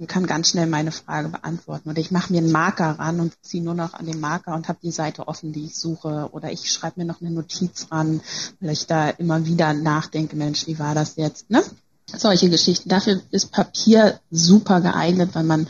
und 0.00 0.08
kann 0.08 0.26
ganz 0.26 0.48
schnell 0.48 0.66
meine 0.66 0.92
Frage 0.92 1.28
beantworten. 1.28 1.90
Oder 1.90 2.00
ich 2.00 2.10
mache 2.10 2.32
mir 2.32 2.38
einen 2.38 2.50
Marker 2.50 2.98
ran 2.98 3.20
und 3.20 3.34
ziehe 3.42 3.62
nur 3.62 3.74
noch 3.74 3.92
an 3.92 4.06
den 4.06 4.18
Marker 4.18 4.54
und 4.54 4.66
habe 4.66 4.78
die 4.82 4.90
Seite 4.90 5.28
offen, 5.28 5.52
die 5.52 5.66
ich 5.66 5.76
suche. 5.76 6.30
Oder 6.32 6.50
ich 6.50 6.72
schreibe 6.72 7.00
mir 7.00 7.06
noch 7.06 7.20
eine 7.20 7.30
Notiz 7.30 7.88
ran, 7.90 8.22
weil 8.60 8.70
ich 8.70 8.86
da 8.86 9.10
immer 9.10 9.44
wieder 9.44 9.74
nachdenke, 9.74 10.36
Mensch, 10.36 10.66
wie 10.66 10.78
war 10.78 10.94
das 10.94 11.16
jetzt? 11.16 11.50
Ne? 11.50 11.62
Solche 12.06 12.48
Geschichten. 12.48 12.88
Dafür 12.88 13.20
ist 13.30 13.52
Papier 13.52 14.18
super 14.30 14.80
geeignet, 14.80 15.30
weil 15.34 15.44
man 15.44 15.68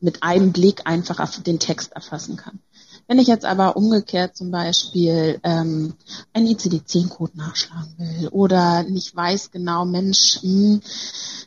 mit 0.00 0.22
einem 0.22 0.52
Blick 0.52 0.82
einfach 0.84 1.40
den 1.40 1.58
Text 1.58 1.92
erfassen 1.92 2.36
kann. 2.36 2.60
Wenn 3.12 3.18
ich 3.18 3.28
jetzt 3.28 3.44
aber 3.44 3.76
umgekehrt 3.76 4.38
zum 4.38 4.50
Beispiel 4.50 5.38
ähm, 5.42 5.92
einen 6.32 6.46
ICD-10-Code 6.46 7.36
nachschlagen 7.36 7.92
will 7.98 8.28
oder 8.28 8.84
nicht 8.84 9.14
weiß 9.14 9.50
genau, 9.50 9.84
Mensch, 9.84 10.38
mh, 10.42 10.48
hm, 10.48 10.82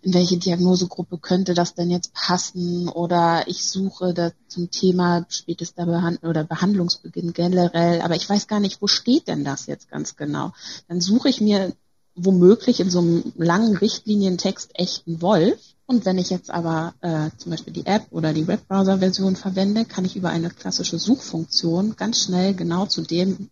in 0.03 0.13
welche 0.13 0.37
Diagnosegruppe 0.37 1.17
könnte 1.17 1.55
das 1.55 1.73
denn 1.73 1.89
jetzt 1.89 2.13
passen 2.13 2.87
oder 2.87 3.45
ich 3.47 3.67
suche 3.67 4.13
da 4.13 4.29
zum 4.47 4.69
Thema 4.69 5.25
spätester 5.27 5.87
Behand 5.87 6.23
oder 6.23 6.43
Behandlungsbeginn 6.43 7.33
generell, 7.33 8.01
aber 8.01 8.15
ich 8.15 8.29
weiß 8.29 8.45
gar 8.45 8.59
nicht, 8.59 8.79
wo 8.83 8.85
steht 8.85 9.27
denn 9.27 9.43
das 9.43 9.65
jetzt 9.65 9.89
ganz 9.89 10.15
genau. 10.15 10.51
Dann 10.87 11.01
suche 11.01 11.29
ich 11.29 11.41
mir 11.41 11.73
womöglich 12.15 12.79
in 12.79 12.89
so 12.89 12.99
einem 12.99 13.33
langen 13.35 13.77
Richtlinientext 13.77 14.71
echten 14.73 15.21
Wolf 15.21 15.59
und 15.87 16.05
wenn 16.05 16.17
ich 16.17 16.29
jetzt 16.29 16.49
aber 16.49 16.93
äh, 17.01 17.29
zum 17.37 17.51
Beispiel 17.51 17.73
die 17.73 17.85
App 17.85 18.07
oder 18.09 18.33
die 18.33 18.47
Webbrowser-Version 18.47 19.35
verwende, 19.35 19.85
kann 19.85 20.05
ich 20.05 20.15
über 20.15 20.29
eine 20.29 20.49
klassische 20.49 20.97
Suchfunktion 20.97 21.95
ganz 21.95 22.23
schnell 22.23 22.55
genau 22.55 22.87
zu 22.87 23.03
dem 23.03 23.49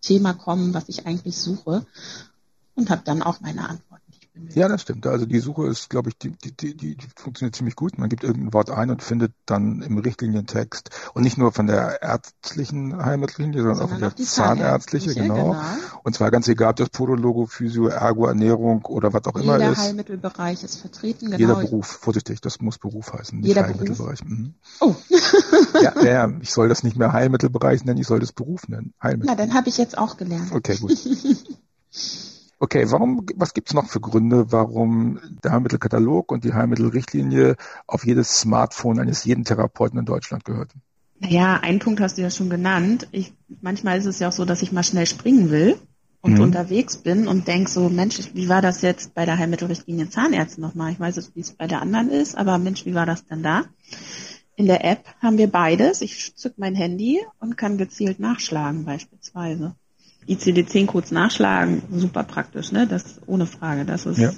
Thema 0.00 0.32
kommen, 0.32 0.74
was 0.74 0.88
ich 0.88 1.06
eigentlich 1.06 1.36
suche 1.36 1.84
und 2.74 2.90
habe 2.90 3.02
dann 3.04 3.22
auch 3.22 3.40
meine 3.40 3.68
Antwort. 3.68 4.01
Ja, 4.54 4.66
das 4.66 4.80
stimmt. 4.80 5.06
Also 5.06 5.26
die 5.26 5.40
Suche 5.40 5.66
ist, 5.66 5.90
glaube 5.90 6.08
ich, 6.08 6.16
die, 6.16 6.30
die, 6.30 6.52
die, 6.56 6.74
die 6.74 6.96
funktioniert 7.16 7.54
ziemlich 7.54 7.76
gut. 7.76 7.98
Man 7.98 8.08
gibt 8.08 8.24
irgendein 8.24 8.54
Wort 8.54 8.70
ein 8.70 8.90
und 8.90 9.02
findet 9.02 9.32
dann 9.44 9.82
im 9.82 9.98
Richtlinientext 9.98 10.88
und 11.12 11.22
nicht 11.22 11.36
nur 11.36 11.52
von 11.52 11.66
der 11.66 12.00
ärztlichen 12.00 12.96
Heilmittellinie, 12.96 13.60
sondern, 13.60 13.76
sondern 13.76 13.96
auch 13.96 14.08
von 14.08 14.16
der 14.16 14.26
zahnärztliche, 14.26 15.14
genau. 15.14 15.50
genau. 15.50 15.56
Und 16.02 16.14
zwar 16.14 16.30
ganz 16.30 16.48
egal, 16.48 16.70
ob 16.70 16.76
das 16.76 16.88
Podologo, 16.88 17.44
Physio, 17.44 17.88
Ergo, 17.88 18.26
Ernährung 18.26 18.86
oder 18.86 19.12
was 19.12 19.26
auch 19.26 19.38
Jeder 19.38 19.56
immer 19.56 19.70
ist. 19.70 19.76
Jeder 19.76 19.88
Heilmittelbereich 19.88 20.64
ist 20.64 20.76
vertreten, 20.76 21.26
genau. 21.26 21.38
Jeder 21.38 21.56
Beruf, 21.56 21.86
vorsichtig, 21.86 22.40
das 22.40 22.60
muss 22.60 22.78
Beruf 22.78 23.12
heißen, 23.12 23.38
nicht 23.38 23.48
Jeder 23.48 23.64
Heilmittelbereich. 23.64 24.24
Mhm. 24.24 24.54
Oh. 24.80 24.94
ja, 25.82 26.02
ja, 26.02 26.32
ich 26.40 26.52
soll 26.52 26.70
das 26.70 26.82
nicht 26.82 26.96
mehr 26.96 27.12
Heilmittelbereich 27.12 27.84
nennen, 27.84 28.00
ich 28.00 28.06
soll 28.06 28.20
das 28.20 28.32
Beruf 28.32 28.66
nennen. 28.68 28.94
Heilmittel. 29.02 29.26
Na, 29.26 29.34
dann 29.34 29.52
habe 29.52 29.68
ich 29.68 29.76
jetzt 29.76 29.98
auch 29.98 30.16
gelernt. 30.16 30.52
Okay, 30.52 30.78
gut. 30.78 30.96
Okay, 32.62 32.88
warum, 32.92 33.26
was 33.34 33.54
gibt's 33.54 33.74
noch 33.74 33.88
für 33.88 33.98
Gründe, 33.98 34.52
warum 34.52 35.18
der 35.42 35.50
Heilmittelkatalog 35.50 36.30
und 36.30 36.44
die 36.44 36.52
Heilmittelrichtlinie 36.52 37.56
auf 37.88 38.06
jedes 38.06 38.38
Smartphone 38.38 39.00
eines 39.00 39.24
jeden 39.24 39.42
Therapeuten 39.42 39.98
in 39.98 40.04
Deutschland 40.04 40.44
gehört? 40.44 40.70
Naja, 41.18 41.58
einen 41.60 41.80
Punkt 41.80 42.00
hast 42.00 42.18
du 42.18 42.22
ja 42.22 42.30
schon 42.30 42.50
genannt. 42.50 43.08
Ich, 43.10 43.32
manchmal 43.62 43.98
ist 43.98 44.06
es 44.06 44.20
ja 44.20 44.28
auch 44.28 44.32
so, 44.32 44.44
dass 44.44 44.62
ich 44.62 44.70
mal 44.70 44.84
schnell 44.84 45.06
springen 45.06 45.50
will 45.50 45.76
und 46.20 46.34
mhm. 46.34 46.42
unterwegs 46.42 46.98
bin 46.98 47.26
und 47.26 47.48
denk 47.48 47.68
so, 47.68 47.88
Mensch, 47.88 48.20
wie 48.32 48.48
war 48.48 48.62
das 48.62 48.80
jetzt 48.80 49.12
bei 49.12 49.24
der 49.24 49.38
Heilmittelrichtlinie 49.38 50.08
Zahnärzte 50.08 50.60
nochmal? 50.60 50.92
Ich 50.92 51.00
weiß 51.00 51.16
jetzt, 51.16 51.34
wie 51.34 51.40
es 51.40 51.50
bei 51.50 51.66
der 51.66 51.82
anderen 51.82 52.10
ist, 52.10 52.36
aber 52.36 52.58
Mensch, 52.58 52.86
wie 52.86 52.94
war 52.94 53.06
das 53.06 53.26
denn 53.26 53.42
da? 53.42 53.64
In 54.54 54.66
der 54.66 54.84
App 54.84 55.04
haben 55.20 55.36
wir 55.36 55.50
beides. 55.50 56.00
Ich 56.00 56.36
zück 56.36 56.54
mein 56.58 56.76
Handy 56.76 57.18
und 57.40 57.58
kann 57.58 57.76
gezielt 57.76 58.20
nachschlagen 58.20 58.84
beispielsweise. 58.84 59.74
ICD-10-Codes 60.28 61.12
nachschlagen, 61.12 61.82
super 61.90 62.22
praktisch, 62.22 62.72
ne? 62.72 62.86
Das 62.86 63.20
ohne 63.26 63.46
Frage. 63.46 63.84
Das 63.84 64.06
ist 64.06 64.18
ja. 64.18 64.30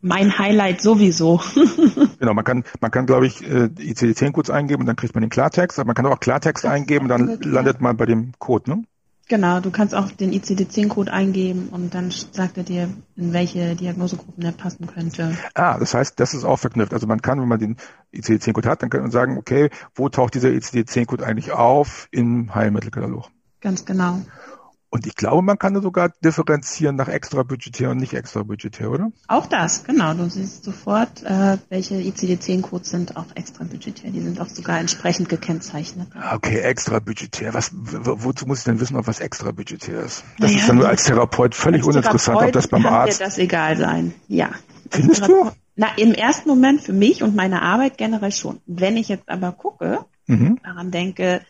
mein 0.00 0.38
Highlight 0.38 0.80
sowieso. 0.80 1.40
genau, 2.18 2.34
man 2.34 2.44
kann, 2.44 2.64
man 2.80 2.90
kann, 2.90 3.06
glaube 3.06 3.26
ich, 3.26 3.42
äh, 3.42 3.66
ICD-10-Codes 3.66 4.50
eingeben 4.50 4.82
und 4.82 4.86
dann 4.86 4.96
kriegt 4.96 5.14
man 5.14 5.22
den 5.22 5.30
Klartext, 5.30 5.78
aber 5.78 5.88
man 5.88 5.94
kann 5.94 6.06
auch 6.06 6.20
Klartext 6.20 6.64
das 6.64 6.70
eingeben 6.70 7.04
und 7.04 7.08
dann 7.08 7.40
landet 7.40 7.80
man 7.80 7.96
bei 7.96 8.06
dem 8.06 8.32
Code, 8.38 8.70
ne? 8.70 8.84
Genau, 9.28 9.60
du 9.60 9.70
kannst 9.70 9.94
auch 9.94 10.10
den 10.10 10.32
ICD-10-Code 10.32 11.12
eingeben 11.12 11.68
und 11.70 11.94
dann 11.94 12.10
sagt 12.10 12.56
er 12.56 12.62
dir, 12.64 12.88
in 13.14 13.34
welche 13.34 13.76
Diagnosegruppen 13.76 14.42
er 14.42 14.52
passen 14.52 14.86
könnte. 14.86 15.36
Ah, 15.52 15.78
das 15.78 15.92
heißt, 15.92 16.18
das 16.18 16.32
ist 16.32 16.44
auch 16.44 16.58
verknüpft. 16.58 16.94
Also 16.94 17.06
man 17.06 17.20
kann, 17.20 17.38
wenn 17.38 17.48
man 17.48 17.58
den 17.58 17.76
ICD-10-Code 18.14 18.66
hat, 18.66 18.82
dann 18.82 18.88
kann 18.88 19.02
man 19.02 19.10
sagen, 19.10 19.36
okay, 19.36 19.68
wo 19.94 20.08
taucht 20.08 20.34
dieser 20.34 20.48
ICD-10-Code 20.48 21.26
eigentlich 21.26 21.52
auf 21.52 22.08
im 22.10 22.54
Heilmittelkatalog? 22.54 23.28
Ganz 23.60 23.84
genau. 23.84 24.22
Und 24.90 25.06
ich 25.06 25.16
glaube, 25.16 25.42
man 25.42 25.58
kann 25.58 25.80
sogar 25.82 26.10
differenzieren 26.24 26.96
nach 26.96 27.08
extrabudgetär 27.08 27.90
und 27.90 27.98
nicht 27.98 28.14
extrabudgetär, 28.14 28.90
oder? 28.90 29.12
Auch 29.26 29.44
das, 29.44 29.84
genau. 29.84 30.14
Du 30.14 30.30
siehst 30.30 30.64
sofort, 30.64 31.22
äh, 31.24 31.58
welche 31.68 31.96
ICD-10-Codes 31.96 32.88
sind 32.88 33.16
auch 33.16 33.26
extrabudgetär. 33.34 34.10
Die 34.10 34.20
sind 34.20 34.40
auch 34.40 34.48
sogar 34.48 34.80
entsprechend 34.80 35.28
gekennzeichnet. 35.28 36.08
Ah, 36.14 36.36
okay, 36.36 36.60
extrabudgetär. 36.60 37.52
Was, 37.52 37.70
wozu 37.74 38.46
muss 38.46 38.60
ich 38.60 38.64
denn 38.64 38.80
wissen, 38.80 38.96
ob 38.96 39.06
was 39.06 39.20
extrabudgetär 39.20 40.00
ist? 40.00 40.24
Das 40.38 40.50
naja, 40.50 40.60
ist 40.60 40.68
dann 40.70 40.76
nur 40.76 40.88
als 40.88 41.04
Therapeut 41.04 41.54
völlig 41.54 41.80
als 41.80 41.88
uninteressant, 41.88 42.38
Therapeut 42.38 42.48
ob 42.48 42.52
das 42.54 42.68
beim 42.68 42.82
kann 42.82 42.94
Arzt. 42.94 43.20
Dir 43.20 43.24
das 43.24 43.38
egal 43.38 43.76
sein. 43.76 44.14
Ja. 44.26 44.50
Findest 44.90 45.28
du? 45.28 45.50
Na, 45.76 45.88
im 45.96 46.12
ersten 46.12 46.48
Moment 46.48 46.80
für 46.80 46.94
mich 46.94 47.22
und 47.22 47.36
meine 47.36 47.60
Arbeit 47.60 47.98
generell 47.98 48.32
schon. 48.32 48.60
Wenn 48.66 48.96
ich 48.96 49.08
jetzt 49.08 49.28
aber 49.28 49.52
gucke, 49.52 50.00
mhm. 50.26 50.58
daran 50.64 50.90
denke, 50.90 51.42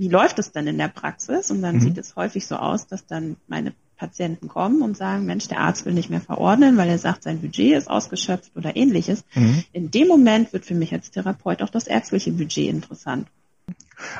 wie 0.00 0.08
läuft 0.08 0.38
es 0.38 0.50
denn 0.50 0.66
in 0.66 0.78
der 0.78 0.88
Praxis? 0.88 1.50
Und 1.50 1.60
dann 1.60 1.76
mhm. 1.76 1.80
sieht 1.80 1.98
es 1.98 2.16
häufig 2.16 2.46
so 2.46 2.56
aus, 2.56 2.86
dass 2.86 3.04
dann 3.04 3.36
meine 3.48 3.74
Patienten 3.98 4.48
kommen 4.48 4.80
und 4.80 4.96
sagen, 4.96 5.26
Mensch, 5.26 5.46
der 5.48 5.60
Arzt 5.60 5.84
will 5.84 5.92
nicht 5.92 6.08
mehr 6.08 6.22
verordnen, 6.22 6.78
weil 6.78 6.88
er 6.88 6.96
sagt, 6.96 7.22
sein 7.22 7.42
Budget 7.42 7.76
ist 7.76 7.90
ausgeschöpft 7.90 8.50
oder 8.56 8.76
ähnliches. 8.76 9.24
Mhm. 9.34 9.62
In 9.72 9.90
dem 9.90 10.08
Moment 10.08 10.54
wird 10.54 10.64
für 10.64 10.74
mich 10.74 10.94
als 10.94 11.10
Therapeut 11.10 11.60
auch 11.60 11.68
das 11.68 11.86
ärztliche 11.86 12.32
Budget 12.32 12.70
interessant. 12.70 13.28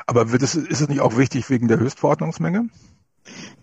Aber 0.05 0.31
wird 0.31 0.43
es, 0.43 0.53
ist 0.53 0.81
es 0.81 0.87
nicht 0.87 1.01
auch 1.01 1.17
wichtig 1.17 1.49
wegen 1.49 1.67
der 1.67 1.79
Höchstverordnungsmenge? 1.79 2.69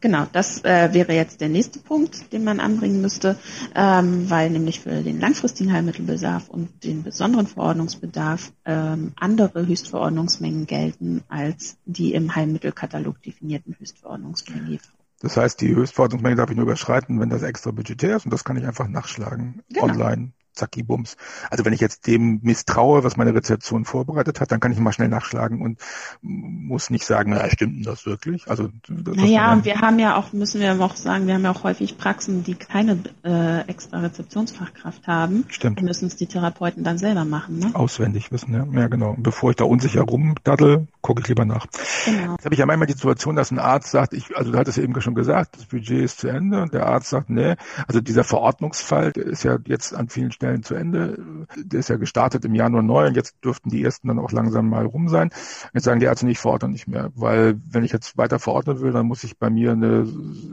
Genau, 0.00 0.26
das 0.32 0.64
äh, 0.64 0.92
wäre 0.92 1.12
jetzt 1.12 1.40
der 1.40 1.48
nächste 1.48 1.80
Punkt, 1.80 2.32
den 2.32 2.44
man 2.44 2.60
anbringen 2.60 3.00
müsste, 3.00 3.36
ähm, 3.74 4.30
weil 4.30 4.50
nämlich 4.50 4.80
für 4.80 5.02
den 5.02 5.20
langfristigen 5.20 5.72
Heilmittelbedarf 5.72 6.48
und 6.48 6.84
den 6.84 7.02
besonderen 7.02 7.46
Verordnungsbedarf 7.46 8.52
ähm, 8.64 9.12
andere 9.16 9.66
Höchstverordnungsmengen 9.66 10.66
gelten 10.66 11.22
als 11.28 11.76
die 11.84 12.14
im 12.14 12.34
Heilmittelkatalog 12.34 13.20
definierten 13.22 13.76
Höchstverordnungsmengen. 13.78 14.78
Das 15.20 15.36
heißt, 15.36 15.60
die 15.60 15.74
Höchstverordnungsmenge 15.74 16.36
darf 16.36 16.50
ich 16.50 16.56
nur 16.56 16.64
überschreiten, 16.64 17.18
wenn 17.18 17.30
das 17.30 17.42
extra 17.42 17.72
budgetär 17.72 18.16
ist 18.16 18.24
und 18.24 18.32
das 18.32 18.44
kann 18.44 18.56
ich 18.56 18.64
einfach 18.64 18.86
nachschlagen 18.86 19.62
genau. 19.68 19.86
online 19.86 20.32
zacki 20.58 20.82
bums. 20.82 21.16
Also 21.50 21.64
wenn 21.64 21.72
ich 21.72 21.80
jetzt 21.80 22.06
dem 22.06 22.40
misstraue, 22.42 23.04
was 23.04 23.16
meine 23.16 23.34
Rezeption 23.34 23.84
vorbereitet 23.84 24.40
hat, 24.40 24.52
dann 24.52 24.60
kann 24.60 24.72
ich 24.72 24.78
mal 24.78 24.92
schnell 24.92 25.08
nachschlagen 25.08 25.62
und 25.62 25.80
muss 26.20 26.90
nicht 26.90 27.04
sagen, 27.04 27.30
na, 27.30 27.48
stimmt 27.50 27.76
denn 27.76 27.82
das 27.84 28.06
wirklich? 28.06 28.48
Also 28.48 28.68
naja, 28.88 29.52
und 29.52 29.64
wir 29.64 29.80
haben 29.80 29.98
ja 29.98 30.16
auch, 30.16 30.32
müssen 30.32 30.60
wir 30.60 30.78
auch 30.80 30.96
sagen, 30.96 31.26
wir 31.26 31.34
haben 31.34 31.44
ja 31.44 31.52
auch 31.52 31.64
häufig 31.64 31.98
Praxen, 31.98 32.44
die 32.44 32.54
keine 32.54 32.98
äh, 33.24 33.60
extra 33.68 34.00
Rezeptionsfachkraft 34.00 35.06
haben. 35.06 35.44
Stimmt. 35.48 35.82
Müssen 35.82 36.06
es 36.06 36.16
die 36.16 36.26
Therapeuten 36.26 36.84
dann 36.84 36.98
selber 36.98 37.24
machen. 37.24 37.58
Ne? 37.58 37.70
Auswendig 37.74 38.32
wissen, 38.32 38.54
ja. 38.54 38.66
Ja, 38.70 38.88
genau. 38.88 39.10
Und 39.10 39.22
bevor 39.22 39.50
ich 39.50 39.56
da 39.56 39.64
unsicher 39.64 40.02
rumdaddel, 40.02 40.88
gucke 41.00 41.22
ich 41.22 41.28
lieber 41.28 41.44
nach. 41.44 41.66
Genau. 42.04 42.32
Jetzt 42.32 42.44
habe 42.44 42.54
ich 42.54 42.58
ja 42.58 42.66
manchmal 42.66 42.86
die 42.86 42.94
Situation, 42.94 43.36
dass 43.36 43.50
ein 43.50 43.58
Arzt 43.58 43.90
sagt, 43.90 44.12
ich, 44.12 44.36
also 44.36 44.52
du 44.52 44.58
hattest 44.58 44.78
eben 44.78 44.98
schon 45.00 45.14
gesagt, 45.14 45.56
das 45.56 45.66
Budget 45.66 46.02
ist 46.02 46.20
zu 46.20 46.28
Ende 46.28 46.60
und 46.62 46.74
der 46.74 46.86
Arzt 46.86 47.10
sagt, 47.10 47.30
nee, 47.30 47.56
also 47.86 48.00
dieser 48.00 48.24
Verordnungsfall 48.24 49.12
der 49.12 49.26
ist 49.26 49.42
ja 49.44 49.58
jetzt 49.66 49.94
an 49.94 50.08
vielen 50.08 50.32
Stellen 50.32 50.47
Stellen 50.48 50.62
zu 50.62 50.74
Ende. 50.74 51.46
Der 51.56 51.80
ist 51.80 51.88
ja 51.88 51.96
gestartet 51.96 52.44
im 52.44 52.54
Januar 52.54 52.82
neu 52.82 53.06
und 53.06 53.16
jetzt 53.16 53.36
dürften 53.44 53.68
die 53.68 53.82
ersten 53.82 54.08
dann 54.08 54.18
auch 54.18 54.32
langsam 54.32 54.68
mal 54.68 54.86
rum 54.86 55.08
sein. 55.08 55.30
Jetzt 55.74 55.84
sagen 55.84 56.00
die 56.00 56.06
Ärzte 56.06 56.26
nicht 56.26 56.38
verordnen 56.38 56.72
nicht 56.72 56.88
mehr, 56.88 57.10
weil 57.14 57.60
wenn 57.70 57.84
ich 57.84 57.92
jetzt 57.92 58.16
weiter 58.16 58.38
verordnen 58.38 58.80
will, 58.80 58.92
dann 58.92 59.06
muss 59.06 59.24
ich 59.24 59.38
bei 59.38 59.50
mir 59.50 59.72
eine 59.72 60.06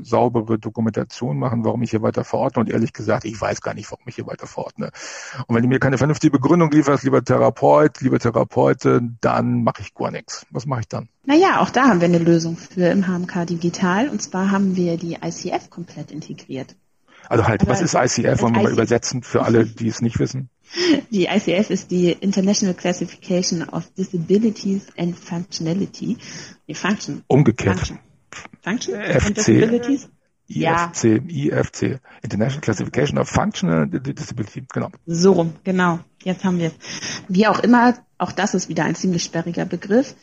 saubere 0.03 0.59
Dokumentation 0.59 1.39
machen, 1.39 1.63
warum 1.63 1.81
ich 1.81 1.91
hier 1.91 2.01
weiter 2.01 2.23
verordne. 2.23 2.61
Und 2.61 2.69
ehrlich 2.69 2.91
gesagt, 2.91 3.25
ich 3.25 3.39
weiß 3.39 3.61
gar 3.61 3.73
nicht, 3.73 3.89
warum 3.91 4.05
ich 4.07 4.15
hier 4.15 4.27
weiter 4.27 4.47
verordne. 4.47 4.91
Und 5.47 5.55
wenn 5.55 5.63
du 5.63 5.69
mir 5.69 5.79
keine 5.79 5.97
vernünftige 5.97 6.31
Begründung 6.31 6.71
lieferst, 6.71 7.03
lieber 7.03 7.23
Therapeut, 7.23 8.01
liebe 8.01 8.19
Therapeutin, 8.19 9.17
dann 9.21 9.63
mache 9.63 9.81
ich 9.81 9.93
gar 9.93 10.11
nichts. 10.11 10.45
Was 10.49 10.65
mache 10.65 10.81
ich 10.81 10.87
dann? 10.87 11.07
Naja, 11.23 11.61
auch 11.61 11.69
da 11.69 11.85
haben 11.85 12.01
wir 12.01 12.07
eine 12.07 12.19
Lösung 12.19 12.57
für 12.57 12.89
im 12.89 13.07
HMK 13.07 13.47
Digital. 13.47 14.09
Und 14.09 14.21
zwar 14.21 14.51
haben 14.51 14.75
wir 14.75 14.97
die 14.97 15.17
ICF 15.23 15.69
komplett 15.69 16.11
integriert. 16.11 16.75
Also 17.29 17.47
halt, 17.47 17.61
Aber 17.61 17.71
was 17.71 17.81
ist 17.81 17.95
ICF? 17.95 18.41
Wollen 18.41 18.55
wir 18.55 18.63
mal 18.63 18.71
übersetzen 18.71 19.23
für 19.23 19.43
alle, 19.43 19.65
die 19.65 19.87
es 19.87 20.01
nicht 20.01 20.19
wissen? 20.19 20.49
Die 21.11 21.25
ICF 21.25 21.69
ist 21.69 21.91
die 21.91 22.11
International 22.11 22.73
Classification 22.75 23.63
of 23.69 23.89
Disabilities 23.93 24.87
and 24.97 25.17
Functionality. 25.17 26.17
Die 26.67 26.73
Function. 26.73 27.23
Umgekehrt. 27.27 27.77
Function. 27.77 27.99
Function? 28.61 28.95
FC. 28.95 29.35
Disabilities? 29.35 30.09
IFC, 30.47 31.03
ja. 31.03 31.59
IFC, 31.59 31.99
International 32.21 32.61
Classification 32.61 33.17
of 33.17 33.27
Functional 33.27 33.87
Disability, 33.87 34.63
genau. 34.71 34.89
So 35.05 35.33
rum, 35.33 35.53
genau. 35.63 35.99
Jetzt 36.23 36.43
haben 36.43 36.59
wir 36.59 36.67
es. 36.67 36.73
Wie 37.27 37.47
auch 37.47 37.59
immer, 37.59 37.95
auch 38.17 38.31
das 38.31 38.53
ist 38.53 38.69
wieder 38.69 38.83
ein 38.83 38.95
ziemlich 38.95 39.23
sperriger 39.23 39.65
Begriff. 39.65 40.15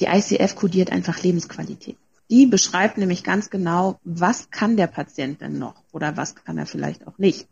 Die 0.00 0.06
ICF 0.06 0.56
kodiert 0.56 0.90
einfach 0.90 1.22
Lebensqualität. 1.22 1.96
Die 2.30 2.46
beschreibt 2.46 2.98
nämlich 2.98 3.24
ganz 3.24 3.50
genau, 3.50 3.98
was 4.04 4.50
kann 4.50 4.76
der 4.76 4.86
Patient 4.86 5.40
denn 5.40 5.58
noch 5.58 5.82
oder 5.92 6.16
was 6.16 6.34
kann 6.34 6.58
er 6.58 6.66
vielleicht 6.66 7.06
auch 7.06 7.18
nicht. 7.18 7.48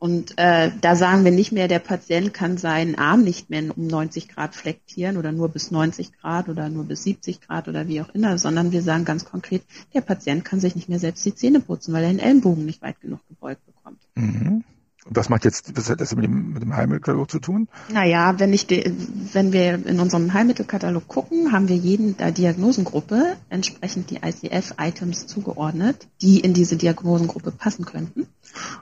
Und 0.00 0.38
äh, 0.38 0.70
da 0.80 0.96
sagen 0.96 1.24
wir 1.24 1.30
nicht 1.30 1.52
mehr, 1.52 1.68
der 1.68 1.78
Patient 1.78 2.32
kann 2.32 2.56
seinen 2.56 2.94
Arm 2.94 3.22
nicht 3.22 3.50
mehr 3.50 3.76
um 3.76 3.86
90 3.86 4.28
Grad 4.28 4.54
flektieren 4.54 5.18
oder 5.18 5.30
nur 5.30 5.50
bis 5.50 5.70
90 5.70 6.12
Grad 6.18 6.48
oder 6.48 6.70
nur 6.70 6.84
bis 6.84 7.02
70 7.02 7.42
Grad 7.42 7.68
oder 7.68 7.86
wie 7.86 8.00
auch 8.00 8.08
immer, 8.14 8.38
sondern 8.38 8.72
wir 8.72 8.80
sagen 8.80 9.04
ganz 9.04 9.26
konkret, 9.26 9.62
der 9.92 10.00
Patient 10.00 10.42
kann 10.42 10.58
sich 10.58 10.74
nicht 10.74 10.88
mehr 10.88 10.98
selbst 10.98 11.22
die 11.26 11.34
Zähne 11.34 11.60
putzen, 11.60 11.92
weil 11.92 12.04
er 12.04 12.08
den 12.08 12.18
Ellenbogen 12.18 12.64
nicht 12.64 12.80
weit 12.80 12.98
genug 13.02 13.20
gebeugt 13.28 13.60
bekommt. 13.66 14.00
Mhm. 14.14 14.64
Und 15.10 15.16
was 15.16 15.28
macht 15.28 15.44
jetzt, 15.44 15.76
was 15.76 15.90
hat 15.90 16.00
das 16.00 16.14
mit 16.14 16.24
dem, 16.24 16.52
mit 16.52 16.62
dem 16.62 16.76
Heilmittelkatalog 16.76 17.28
zu 17.28 17.40
tun? 17.40 17.68
Naja, 17.92 18.38
wenn 18.38 18.52
ich 18.52 18.68
de, 18.68 18.92
wenn 19.32 19.52
wir 19.52 19.84
in 19.84 19.98
unserem 19.98 20.32
Heilmittelkatalog 20.32 21.08
gucken, 21.08 21.50
haben 21.50 21.68
wir 21.68 21.74
jeden 21.74 22.16
der 22.16 22.30
Diagnosengruppe 22.30 23.36
entsprechend 23.48 24.10
die 24.10 24.20
ICF-Items 24.22 25.26
zugeordnet, 25.26 26.06
die 26.22 26.38
in 26.38 26.54
diese 26.54 26.76
Diagnosengruppe 26.76 27.50
passen 27.50 27.84
könnten. 27.84 28.28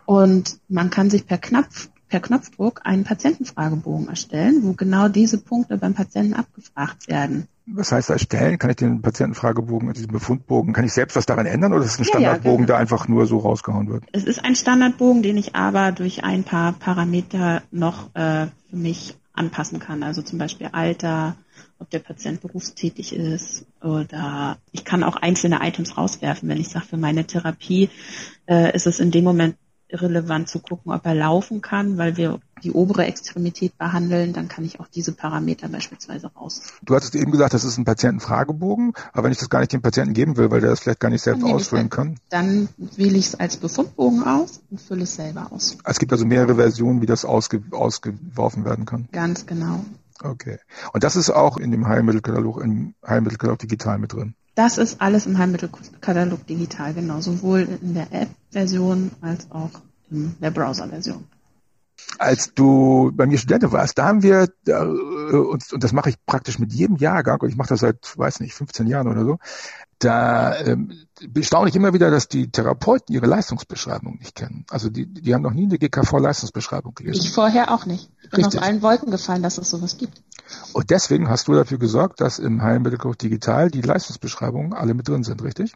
Und 0.05 0.59
man 0.69 0.91
kann 0.91 1.09
sich 1.09 1.27
per 1.27 1.39
Knopf 1.39 1.89
per 2.09 2.21
Knopfdruck 2.21 2.81
einen 2.85 3.05
Patientenfragebogen 3.05 4.09
erstellen, 4.09 4.63
wo 4.63 4.73
genau 4.73 5.09
diese 5.09 5.39
Punkte 5.39 5.79
beim 5.79 5.95
Patienten 5.95 6.35
abgefragt 6.35 7.09
werden. 7.09 7.49
Was 7.67 7.93
heißt 7.93 8.09
erstellen? 8.09 8.59
Kann 8.59 8.71
ich 8.71 8.77
den 8.77 9.03
Patientenfragebogen, 9.03 9.93
diesen 9.93 10.11
Befundbogen, 10.11 10.73
kann 10.73 10.85
ich 10.85 10.93
selbst 10.93 11.17
was 11.17 11.27
daran 11.27 11.47
ändern 11.47 11.73
oder 11.73 11.85
ist 11.85 11.93
es 11.93 11.99
ein 11.99 12.05
Standardbogen, 12.05 12.61
ja, 12.61 12.61
ja, 12.61 12.67
der 12.67 12.77
einfach 12.79 13.09
nur 13.09 13.27
so 13.27 13.39
rausgehauen 13.39 13.89
wird? 13.89 14.05
Es 14.13 14.25
ist 14.25 14.43
ein 14.43 14.57
Standardbogen, 14.57 15.23
den 15.23 15.37
ich 15.37 15.55
aber 15.55 15.93
durch 15.93 16.25
ein 16.25 16.45
paar 16.45 16.73
Parameter 16.73 17.63
noch 17.71 18.15
äh, 18.15 18.47
für 18.71 18.77
mich 18.77 19.17
anpassen 19.35 19.79
kann. 19.79 20.03
Also 20.03 20.23
zum 20.23 20.39
Beispiel 20.39 20.69
Alter, 20.73 21.37
ob 21.79 21.91
der 21.91 22.01
Patient 22.01 22.41
berufstätig 22.41 23.15
ist 23.15 23.67
oder 23.83 24.59
ich 24.73 24.85
kann 24.85 25.05
auch 25.05 25.17
einzelne 25.17 25.61
Items 25.63 25.97
rauswerfen. 25.97 26.49
Wenn 26.49 26.61
ich 26.61 26.71
sage, 26.71 26.87
für 26.87 26.97
meine 26.97 27.25
Therapie 27.25 27.91
äh, 28.47 28.75
ist 28.75 28.87
es 28.87 28.99
in 28.99 29.11
dem 29.11 29.25
Moment 29.25 29.57
relevant 29.91 30.49
zu 30.49 30.61
gucken, 30.61 30.93
ob 30.93 31.05
er 31.07 31.15
laufen 31.15 31.61
kann, 31.61 31.99
weil 31.99 32.17
wir 32.17 32.41
die 32.63 32.73
obere 32.73 33.07
Extremität 33.07 33.79
behandeln, 33.79 34.33
dann 34.33 34.49
kann 34.49 34.65
ich 34.65 34.81
auch 34.81 34.89
diese 34.89 35.13
Parameter 35.13 35.69
beispielsweise 35.69 36.29
raus. 36.35 36.63
Du 36.83 36.95
hattest 36.95 37.15
eben 37.15 37.31
gesagt, 37.31 37.55
das 37.55 37.65
ist 37.65 37.79
ein 37.79 37.85
Patientenfragebogen, 37.85 38.95
aber 39.13 39.25
wenn 39.25 39.33
ich 39.33 39.39
das 39.39 39.49
gar 39.49 39.61
nicht 39.61 39.73
dem 39.73 39.83
Patienten 39.83 40.15
geben 40.15 40.37
will, 40.37 40.51
weil 40.51 40.61
der 40.61 40.71
das 40.71 40.81
vielleicht 40.81 41.01
gar 41.01 41.11
nicht 41.11 41.23
selbst 41.23 41.45
ausfüllen 41.45 41.89
kann? 41.89 42.19
Dann 42.29 42.69
wähle 42.97 43.17
ich 43.17 43.29
es 43.29 43.35
als 43.35 43.57
Befundbogen 43.57 44.25
aus 44.25 44.61
und 44.71 44.81
fülle 44.81 45.05
es 45.05 45.15
selber 45.15 45.53
aus. 45.53 45.79
Es 45.85 45.99
gibt 45.99 46.13
also 46.13 46.27
mehrere 46.27 46.57
Versionen, 46.57 47.01
wie 47.01 47.07
das 47.07 47.25
ausge 47.25 47.63
ausgeworfen 47.71 48.65
werden 48.65 48.85
kann? 48.85 49.09
Ganz 49.13 49.47
genau. 49.47 49.85
Okay. 50.23 50.59
Und 50.93 51.05
das 51.05 51.17
ist 51.17 51.31
auch 51.31 51.59
in 51.59 51.71
dem 51.71 51.87
Heilmittelkatalog, 51.87 52.61
im 52.61 52.95
Heilmittelkatalog 53.07 53.59
digital 53.61 53.99
mit 53.99 54.13
drin? 54.13 54.35
Das 54.59 54.77
ist 54.77 55.01
alles 55.01 55.25
im 55.27 55.39
Heilmittelkatalog 55.39 56.45
digital, 56.49 56.93
genau, 56.93 57.21
sowohl 57.21 57.79
in 57.81 57.95
der 57.95 58.13
App-Version 58.13 59.13
als 59.21 59.49
auch 59.53 59.71
in 60.11 60.35
der 60.41 60.51
Browser-Version. 60.51 61.23
Als 62.19 62.53
du 62.55 63.13
bei 63.15 63.27
mir 63.27 63.39
Studentin 63.39 63.71
warst, 63.71 63.97
da 63.97 64.07
haben 64.07 64.25
wir 64.25 64.49
uns, 65.37 65.73
und 65.73 65.85
das 65.85 65.93
mache 65.93 66.11
ich 66.11 66.17
praktisch 66.27 66.59
mit 66.59 66.73
jedem 66.73 66.97
Jahrgang, 66.97 67.41
und 67.41 67.49
ich 67.49 67.57
mache 67.57 67.69
das 67.69 67.81
seit, 67.81 68.17
weiß 68.17 68.41
nicht, 68.41 68.55
15 68.55 68.87
Jahren 68.87 69.09
oder 69.09 69.25
so, 69.25 69.39
da 69.99 70.57
ähm, 70.61 70.93
bestaune 71.29 71.69
ich 71.71 71.77
immer 71.77 71.93
wieder, 71.93 72.11
dass 72.11 72.29
die 72.29 72.51
Therapeuten 72.51 73.15
ihre 73.15 73.27
Leistungsbeschreibung 73.27 74.19
nicht 74.19 74.37
kennen. 74.37 74.65
Also 74.71 74.91
die, 74.91 75.07
die 75.07 75.35
haben 75.35 75.43
noch 75.43 75.53
nie 75.53 75.65
eine 75.65 75.79
GKV-Leistungsbeschreibung 75.79 76.95
gelesen. 76.95 77.21
Ich 77.21 77.33
vorher 77.33 77.73
auch 77.73 77.85
nicht. 77.85 78.11
Ich 78.23 78.31
bin 78.31 78.45
Richtig. 78.45 78.61
auf 78.61 78.67
allen 78.67 78.83
Wolken 78.83 79.11
gefallen, 79.11 79.43
dass 79.43 79.59
es 79.59 79.71
sowas 79.71 79.99
gibt. 79.99 80.23
Und 80.73 80.91
deswegen 80.91 81.29
hast 81.29 81.49
du 81.49 81.55
dafür 81.55 81.79
gesorgt, 81.79 82.21
dass 82.21 82.39
im 82.39 82.63
Heilmittelkurs 82.63 83.17
Digital 83.19 83.71
die 83.71 83.83
Leistungsbeschreibungen 83.83 84.73
alle 84.73 84.95
mit 84.95 85.09
drin 85.09 85.25
sind, 85.25 85.43
richtig? 85.43 85.75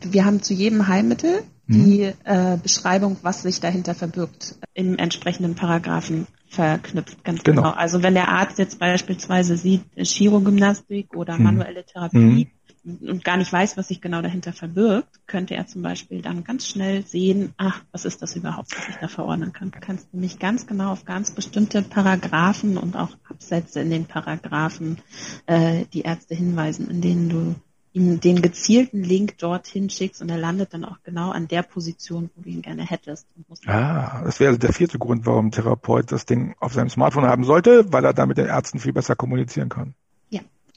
Wir 0.00 0.24
haben 0.24 0.42
zu 0.42 0.54
jedem 0.54 0.88
Heilmittel 0.88 1.42
die 1.68 2.06
mhm. 2.06 2.12
äh, 2.24 2.56
Beschreibung, 2.62 3.18
was 3.22 3.42
sich 3.42 3.60
dahinter 3.60 3.94
verbirgt, 3.94 4.56
im 4.74 4.98
entsprechenden 4.98 5.54
Paragraphen 5.54 6.26
verknüpft, 6.48 7.22
ganz 7.24 7.42
genau. 7.44 7.62
genau. 7.62 7.74
Also 7.74 8.02
wenn 8.02 8.14
der 8.14 8.28
Arzt 8.28 8.58
jetzt 8.58 8.78
beispielsweise 8.78 9.56
sieht, 9.56 9.82
Chirogymnastik 9.96 11.14
oder 11.14 11.36
mhm. 11.36 11.44
manuelle 11.44 11.84
Therapie, 11.84 12.50
und 12.84 13.24
gar 13.24 13.36
nicht 13.36 13.52
weiß, 13.52 13.76
was 13.76 13.88
sich 13.88 14.00
genau 14.00 14.22
dahinter 14.22 14.52
verbirgt, 14.52 15.26
könnte 15.26 15.54
er 15.54 15.66
zum 15.66 15.82
Beispiel 15.82 16.22
dann 16.22 16.44
ganz 16.44 16.66
schnell 16.66 17.04
sehen, 17.04 17.52
ach, 17.56 17.82
was 17.92 18.04
ist 18.04 18.22
das 18.22 18.36
überhaupt, 18.36 18.76
was 18.76 18.88
ich 18.88 18.96
da 18.96 19.08
verordnen 19.08 19.52
kann. 19.52 19.70
Du 19.70 19.80
kannst 19.80 20.12
nämlich 20.14 20.38
ganz 20.38 20.66
genau 20.66 20.92
auf 20.92 21.04
ganz 21.04 21.30
bestimmte 21.32 21.82
Paragraphen 21.82 22.78
und 22.78 22.96
auch 22.96 23.10
Absätze 23.28 23.80
in 23.80 23.90
den 23.90 24.06
Paragraphen 24.06 24.98
äh, 25.46 25.84
die 25.92 26.02
Ärzte 26.02 26.34
hinweisen, 26.34 26.88
in 26.90 27.00
denen 27.00 27.28
du 27.28 27.54
ihm 27.92 28.20
den 28.20 28.42
gezielten 28.42 29.02
Link 29.02 29.38
dorthin 29.38 29.90
schickst 29.90 30.22
und 30.22 30.28
er 30.28 30.38
landet 30.38 30.74
dann 30.74 30.84
auch 30.84 30.98
genau 31.04 31.30
an 31.30 31.48
der 31.48 31.62
Position, 31.62 32.30
wo 32.34 32.42
du 32.42 32.48
ihn 32.48 32.62
gerne 32.62 32.82
hättest. 32.82 33.26
ah, 33.66 34.22
das 34.24 34.40
wäre 34.40 34.58
der 34.58 34.72
vierte 34.72 34.98
Grund, 34.98 35.26
warum 35.26 35.46
ein 35.46 35.52
Therapeut 35.52 36.12
das 36.12 36.26
Ding 36.26 36.54
auf 36.60 36.74
seinem 36.74 36.90
Smartphone 36.90 37.24
haben 37.24 37.44
sollte, 37.44 37.92
weil 37.92 38.04
er 38.04 38.12
damit 38.12 38.38
den 38.38 38.46
Ärzten 38.46 38.78
viel 38.78 38.92
besser 38.92 39.16
kommunizieren 39.16 39.68
kann. 39.68 39.94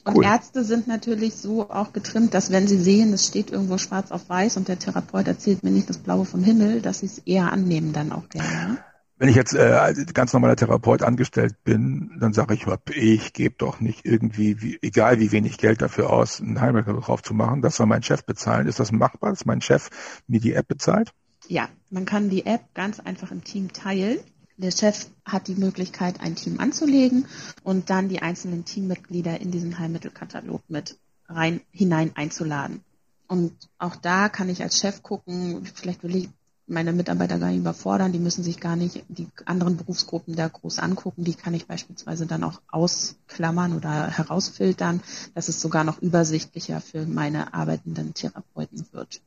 Und 0.04 0.16
cool. 0.16 0.24
Ärzte 0.24 0.64
sind 0.64 0.88
natürlich 0.88 1.36
so 1.36 1.70
auch 1.70 1.92
getrimmt, 1.92 2.34
dass 2.34 2.50
wenn 2.50 2.66
sie 2.66 2.78
sehen, 2.78 3.12
es 3.12 3.26
steht 3.26 3.52
irgendwo 3.52 3.78
schwarz 3.78 4.10
auf 4.10 4.28
weiß 4.28 4.56
und 4.56 4.66
der 4.66 4.78
Therapeut 4.78 5.28
erzählt 5.28 5.62
mir 5.62 5.70
nicht 5.70 5.88
das 5.88 5.98
Blaue 5.98 6.24
vom 6.24 6.42
Himmel, 6.42 6.80
dass 6.82 7.00
sie 7.00 7.06
es 7.06 7.18
eher 7.18 7.52
annehmen 7.52 7.92
dann 7.92 8.10
auch 8.10 8.28
gerne. 8.28 8.78
Wenn 9.22 9.28
ich 9.28 9.36
jetzt 9.36 9.54
äh, 9.54 9.94
ganz 10.14 10.32
normaler 10.32 10.56
Therapeut 10.56 11.04
angestellt 11.04 11.54
bin, 11.62 12.10
dann 12.18 12.32
sage 12.32 12.54
ich, 12.54 12.66
ich 12.92 13.32
gebe 13.32 13.54
doch 13.56 13.78
nicht 13.78 14.04
irgendwie, 14.04 14.60
wie, 14.60 14.80
egal 14.82 15.20
wie 15.20 15.30
wenig 15.30 15.58
Geld 15.58 15.80
dafür 15.80 16.10
aus, 16.10 16.40
einen 16.40 16.60
Heilmittel 16.60 17.00
drauf 17.00 17.22
zu 17.22 17.32
machen. 17.32 17.62
Das 17.62 17.76
soll 17.76 17.86
mein 17.86 18.02
Chef 18.02 18.24
bezahlen. 18.24 18.66
Ist 18.66 18.80
das 18.80 18.90
machbar, 18.90 19.30
dass 19.30 19.44
mein 19.44 19.60
Chef 19.60 19.90
mir 20.26 20.40
die 20.40 20.54
App 20.54 20.66
bezahlt? 20.66 21.12
Ja, 21.46 21.68
man 21.88 22.04
kann 22.04 22.30
die 22.30 22.46
App 22.46 22.62
ganz 22.74 22.98
einfach 22.98 23.30
im 23.30 23.44
Team 23.44 23.72
teilen. 23.72 24.18
Der 24.56 24.72
Chef 24.72 25.06
hat 25.24 25.46
die 25.46 25.54
Möglichkeit, 25.54 26.20
ein 26.20 26.34
Team 26.34 26.58
anzulegen 26.58 27.26
und 27.62 27.90
dann 27.90 28.08
die 28.08 28.22
einzelnen 28.22 28.64
Teammitglieder 28.64 29.40
in 29.40 29.52
diesen 29.52 29.78
Heilmittelkatalog 29.78 30.62
mit 30.66 30.98
rein 31.28 31.60
hinein 31.70 32.10
einzuladen. 32.16 32.82
Und 33.28 33.52
auch 33.78 33.94
da 33.94 34.28
kann 34.28 34.48
ich 34.48 34.64
als 34.64 34.80
Chef 34.80 35.00
gucken, 35.04 35.64
vielleicht 35.76 36.02
will 36.02 36.16
ich 36.16 36.28
meine 36.66 36.92
Mitarbeiter 36.92 37.38
gar 37.38 37.48
nicht 37.48 37.58
überfordern, 37.58 38.12
die 38.12 38.18
müssen 38.18 38.44
sich 38.44 38.60
gar 38.60 38.76
nicht 38.76 39.04
die 39.08 39.28
anderen 39.44 39.76
Berufsgruppen 39.76 40.36
da 40.36 40.48
groß 40.48 40.78
angucken, 40.78 41.24
die 41.24 41.34
kann 41.34 41.54
ich 41.54 41.66
beispielsweise 41.66 42.26
dann 42.26 42.44
auch 42.44 42.60
ausklammern 42.70 43.74
oder 43.76 44.08
herausfiltern, 44.08 45.00
dass 45.34 45.48
es 45.48 45.60
sogar 45.60 45.84
noch 45.84 46.00
übersichtlicher 46.00 46.80
für 46.80 47.06
meine 47.06 47.54
arbeitenden 47.54 48.14
Therapeuten 48.14 48.86
wird 48.92 49.20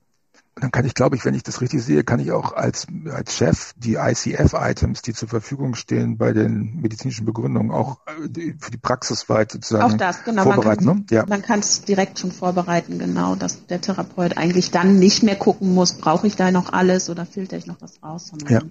dann 0.55 0.71
kann 0.71 0.85
ich, 0.85 0.93
glaube 0.93 1.17
ich, 1.17 1.25
wenn 1.25 1.33
ich 1.33 1.43
das 1.43 1.59
richtig 1.59 1.83
sehe, 1.83 2.05
kann 2.05 2.19
ich 2.19 2.31
auch 2.31 2.53
als, 2.53 2.87
als 3.11 3.35
Chef 3.35 3.73
die 3.75 3.95
ICF-Items, 3.95 5.01
die 5.01 5.13
zur 5.13 5.27
Verfügung 5.27 5.75
stehen 5.75 6.17
bei 6.17 6.31
den 6.31 6.79
medizinischen 6.81 7.25
Begründungen, 7.25 7.71
auch 7.71 7.99
äh, 8.07 8.53
für 8.57 8.71
die 8.71 8.77
Praxisweit 8.77 9.51
sozusagen 9.51 9.93
auch 9.93 9.97
das, 9.97 10.23
genau. 10.23 10.43
vorbereiten. 10.43 10.85
Man 10.85 11.05
kann, 11.07 11.17
ne? 11.17 11.17
ja. 11.17 11.25
man 11.27 11.59
es 11.59 11.81
direkt 11.81 12.19
schon 12.19 12.31
vorbereiten, 12.31 12.99
genau, 12.99 13.35
dass 13.35 13.65
der 13.65 13.81
Therapeut 13.81 14.37
eigentlich 14.37 14.71
dann 14.71 14.97
nicht 14.97 15.23
mehr 15.23 15.35
gucken 15.35 15.73
muss, 15.73 15.93
brauche 15.93 16.25
ich 16.25 16.37
da 16.37 16.51
noch 16.51 16.71
alles 16.71 17.09
oder 17.09 17.25
filter 17.25 17.57
ich 17.57 17.67
noch 17.67 17.81
was 17.81 18.01
raus. 18.01 18.31
Ja. 18.47 18.61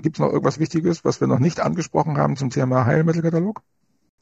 Gibt 0.00 0.16
es 0.16 0.20
noch 0.20 0.30
irgendwas 0.30 0.58
Wichtiges, 0.58 1.04
was 1.04 1.20
wir 1.20 1.28
noch 1.28 1.38
nicht 1.38 1.60
angesprochen 1.60 2.16
haben 2.16 2.36
zum 2.36 2.48
Thema 2.48 2.86
Heilmittelkatalog? 2.86 3.62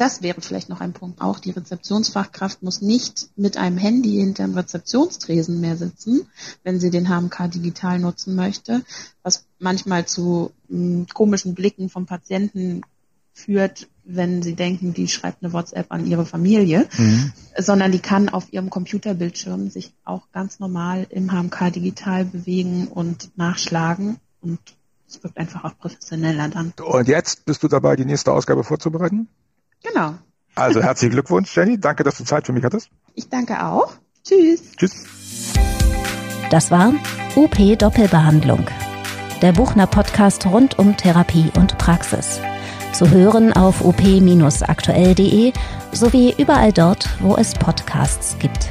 Das 0.01 0.23
wäre 0.23 0.41
vielleicht 0.41 0.71
noch 0.71 0.81
ein 0.81 0.95
Punkt. 0.95 1.21
Auch 1.21 1.41
die 1.41 1.51
Rezeptionsfachkraft 1.51 2.63
muss 2.63 2.81
nicht 2.81 3.29
mit 3.37 3.59
einem 3.59 3.77
Handy 3.77 4.17
hinterm 4.17 4.55
Rezeptionstresen 4.55 5.61
mehr 5.61 5.77
sitzen, 5.77 6.27
wenn 6.63 6.81
sie 6.81 6.89
den 6.89 7.11
HMK 7.11 7.51
digital 7.51 7.99
nutzen 7.99 8.35
möchte, 8.35 8.81
was 9.23 9.45
manchmal 9.59 10.07
zu 10.07 10.53
mh, 10.69 10.79
hm, 10.79 11.07
komischen 11.13 11.55
Blicken 11.55 11.91
vom 11.91 12.07
Patienten 12.07 12.81
führt, 13.35 13.89
wenn 14.05 14.43
sie 14.43 14.55
denken, 14.55 14.95
die 14.95 15.07
schreibt 15.07 15.45
eine 15.45 15.53
WhatsApp 15.53 15.93
an 15.93 16.07
ihre 16.07 16.25
Familie, 16.25 16.89
mhm. 16.97 17.35
sondern 17.59 17.93
die 17.93 17.99
kann 17.99 18.31
auf 18.31 18.51
ihrem 18.55 18.71
Computerbildschirm 18.71 19.69
sich 19.69 19.93
auch 20.07 20.33
ganz 20.33 20.61
normal 20.61 21.09
im 21.11 21.31
HMK 21.31 21.75
digital 21.75 22.25
bewegen 22.25 22.89
und 22.89 23.37
nachschlagen 23.37 24.17
und 24.41 24.61
es 25.07 25.23
wirkt 25.23 25.37
einfach 25.37 25.65
auch 25.65 25.77
professioneller 25.77 26.49
dann. 26.49 26.73
Und 26.83 27.07
jetzt 27.07 27.45
bist 27.45 27.63
du 27.63 27.69
dabei, 27.69 27.97
die 27.97 28.07
nächste 28.07 28.33
Ausgabe 28.33 28.65
vorzubereiten? 28.65 29.29
Genau. 29.93 30.15
Also 30.55 30.83
herzlichen 30.83 31.13
Glückwunsch, 31.13 31.55
Jenny. 31.57 31.79
Danke, 31.79 32.05
dass 32.05 32.19
du 32.19 32.25
Zeit 32.25 32.47
für 32.47 32.53
mich 32.53 32.65
hattest. 32.65 32.91
Ich 33.15 33.29
danke 33.29 33.65
auch. 33.65 33.93
Tschüss. 34.25 34.73
Tschüss. 34.77 35.05
Das 36.51 36.71
war 36.71 36.93
UP 37.37 37.79
Doppelbehandlung. 37.79 38.67
Der 39.41 39.53
Buchner 39.53 39.87
Podcast 39.87 40.47
rund 40.47 40.79
um 40.79 40.97
Therapie 40.97 41.51
und 41.57 41.79
Praxis. 41.79 42.41
Zu 42.93 43.11
hören 43.11 43.53
auf 43.53 43.85
up-aktuell.de 43.85 45.53
sowie 45.93 46.35
überall 46.37 46.73
dort, 46.73 47.09
wo 47.21 47.37
es 47.37 47.55
Podcasts 47.55 48.37
gibt. 48.39 48.69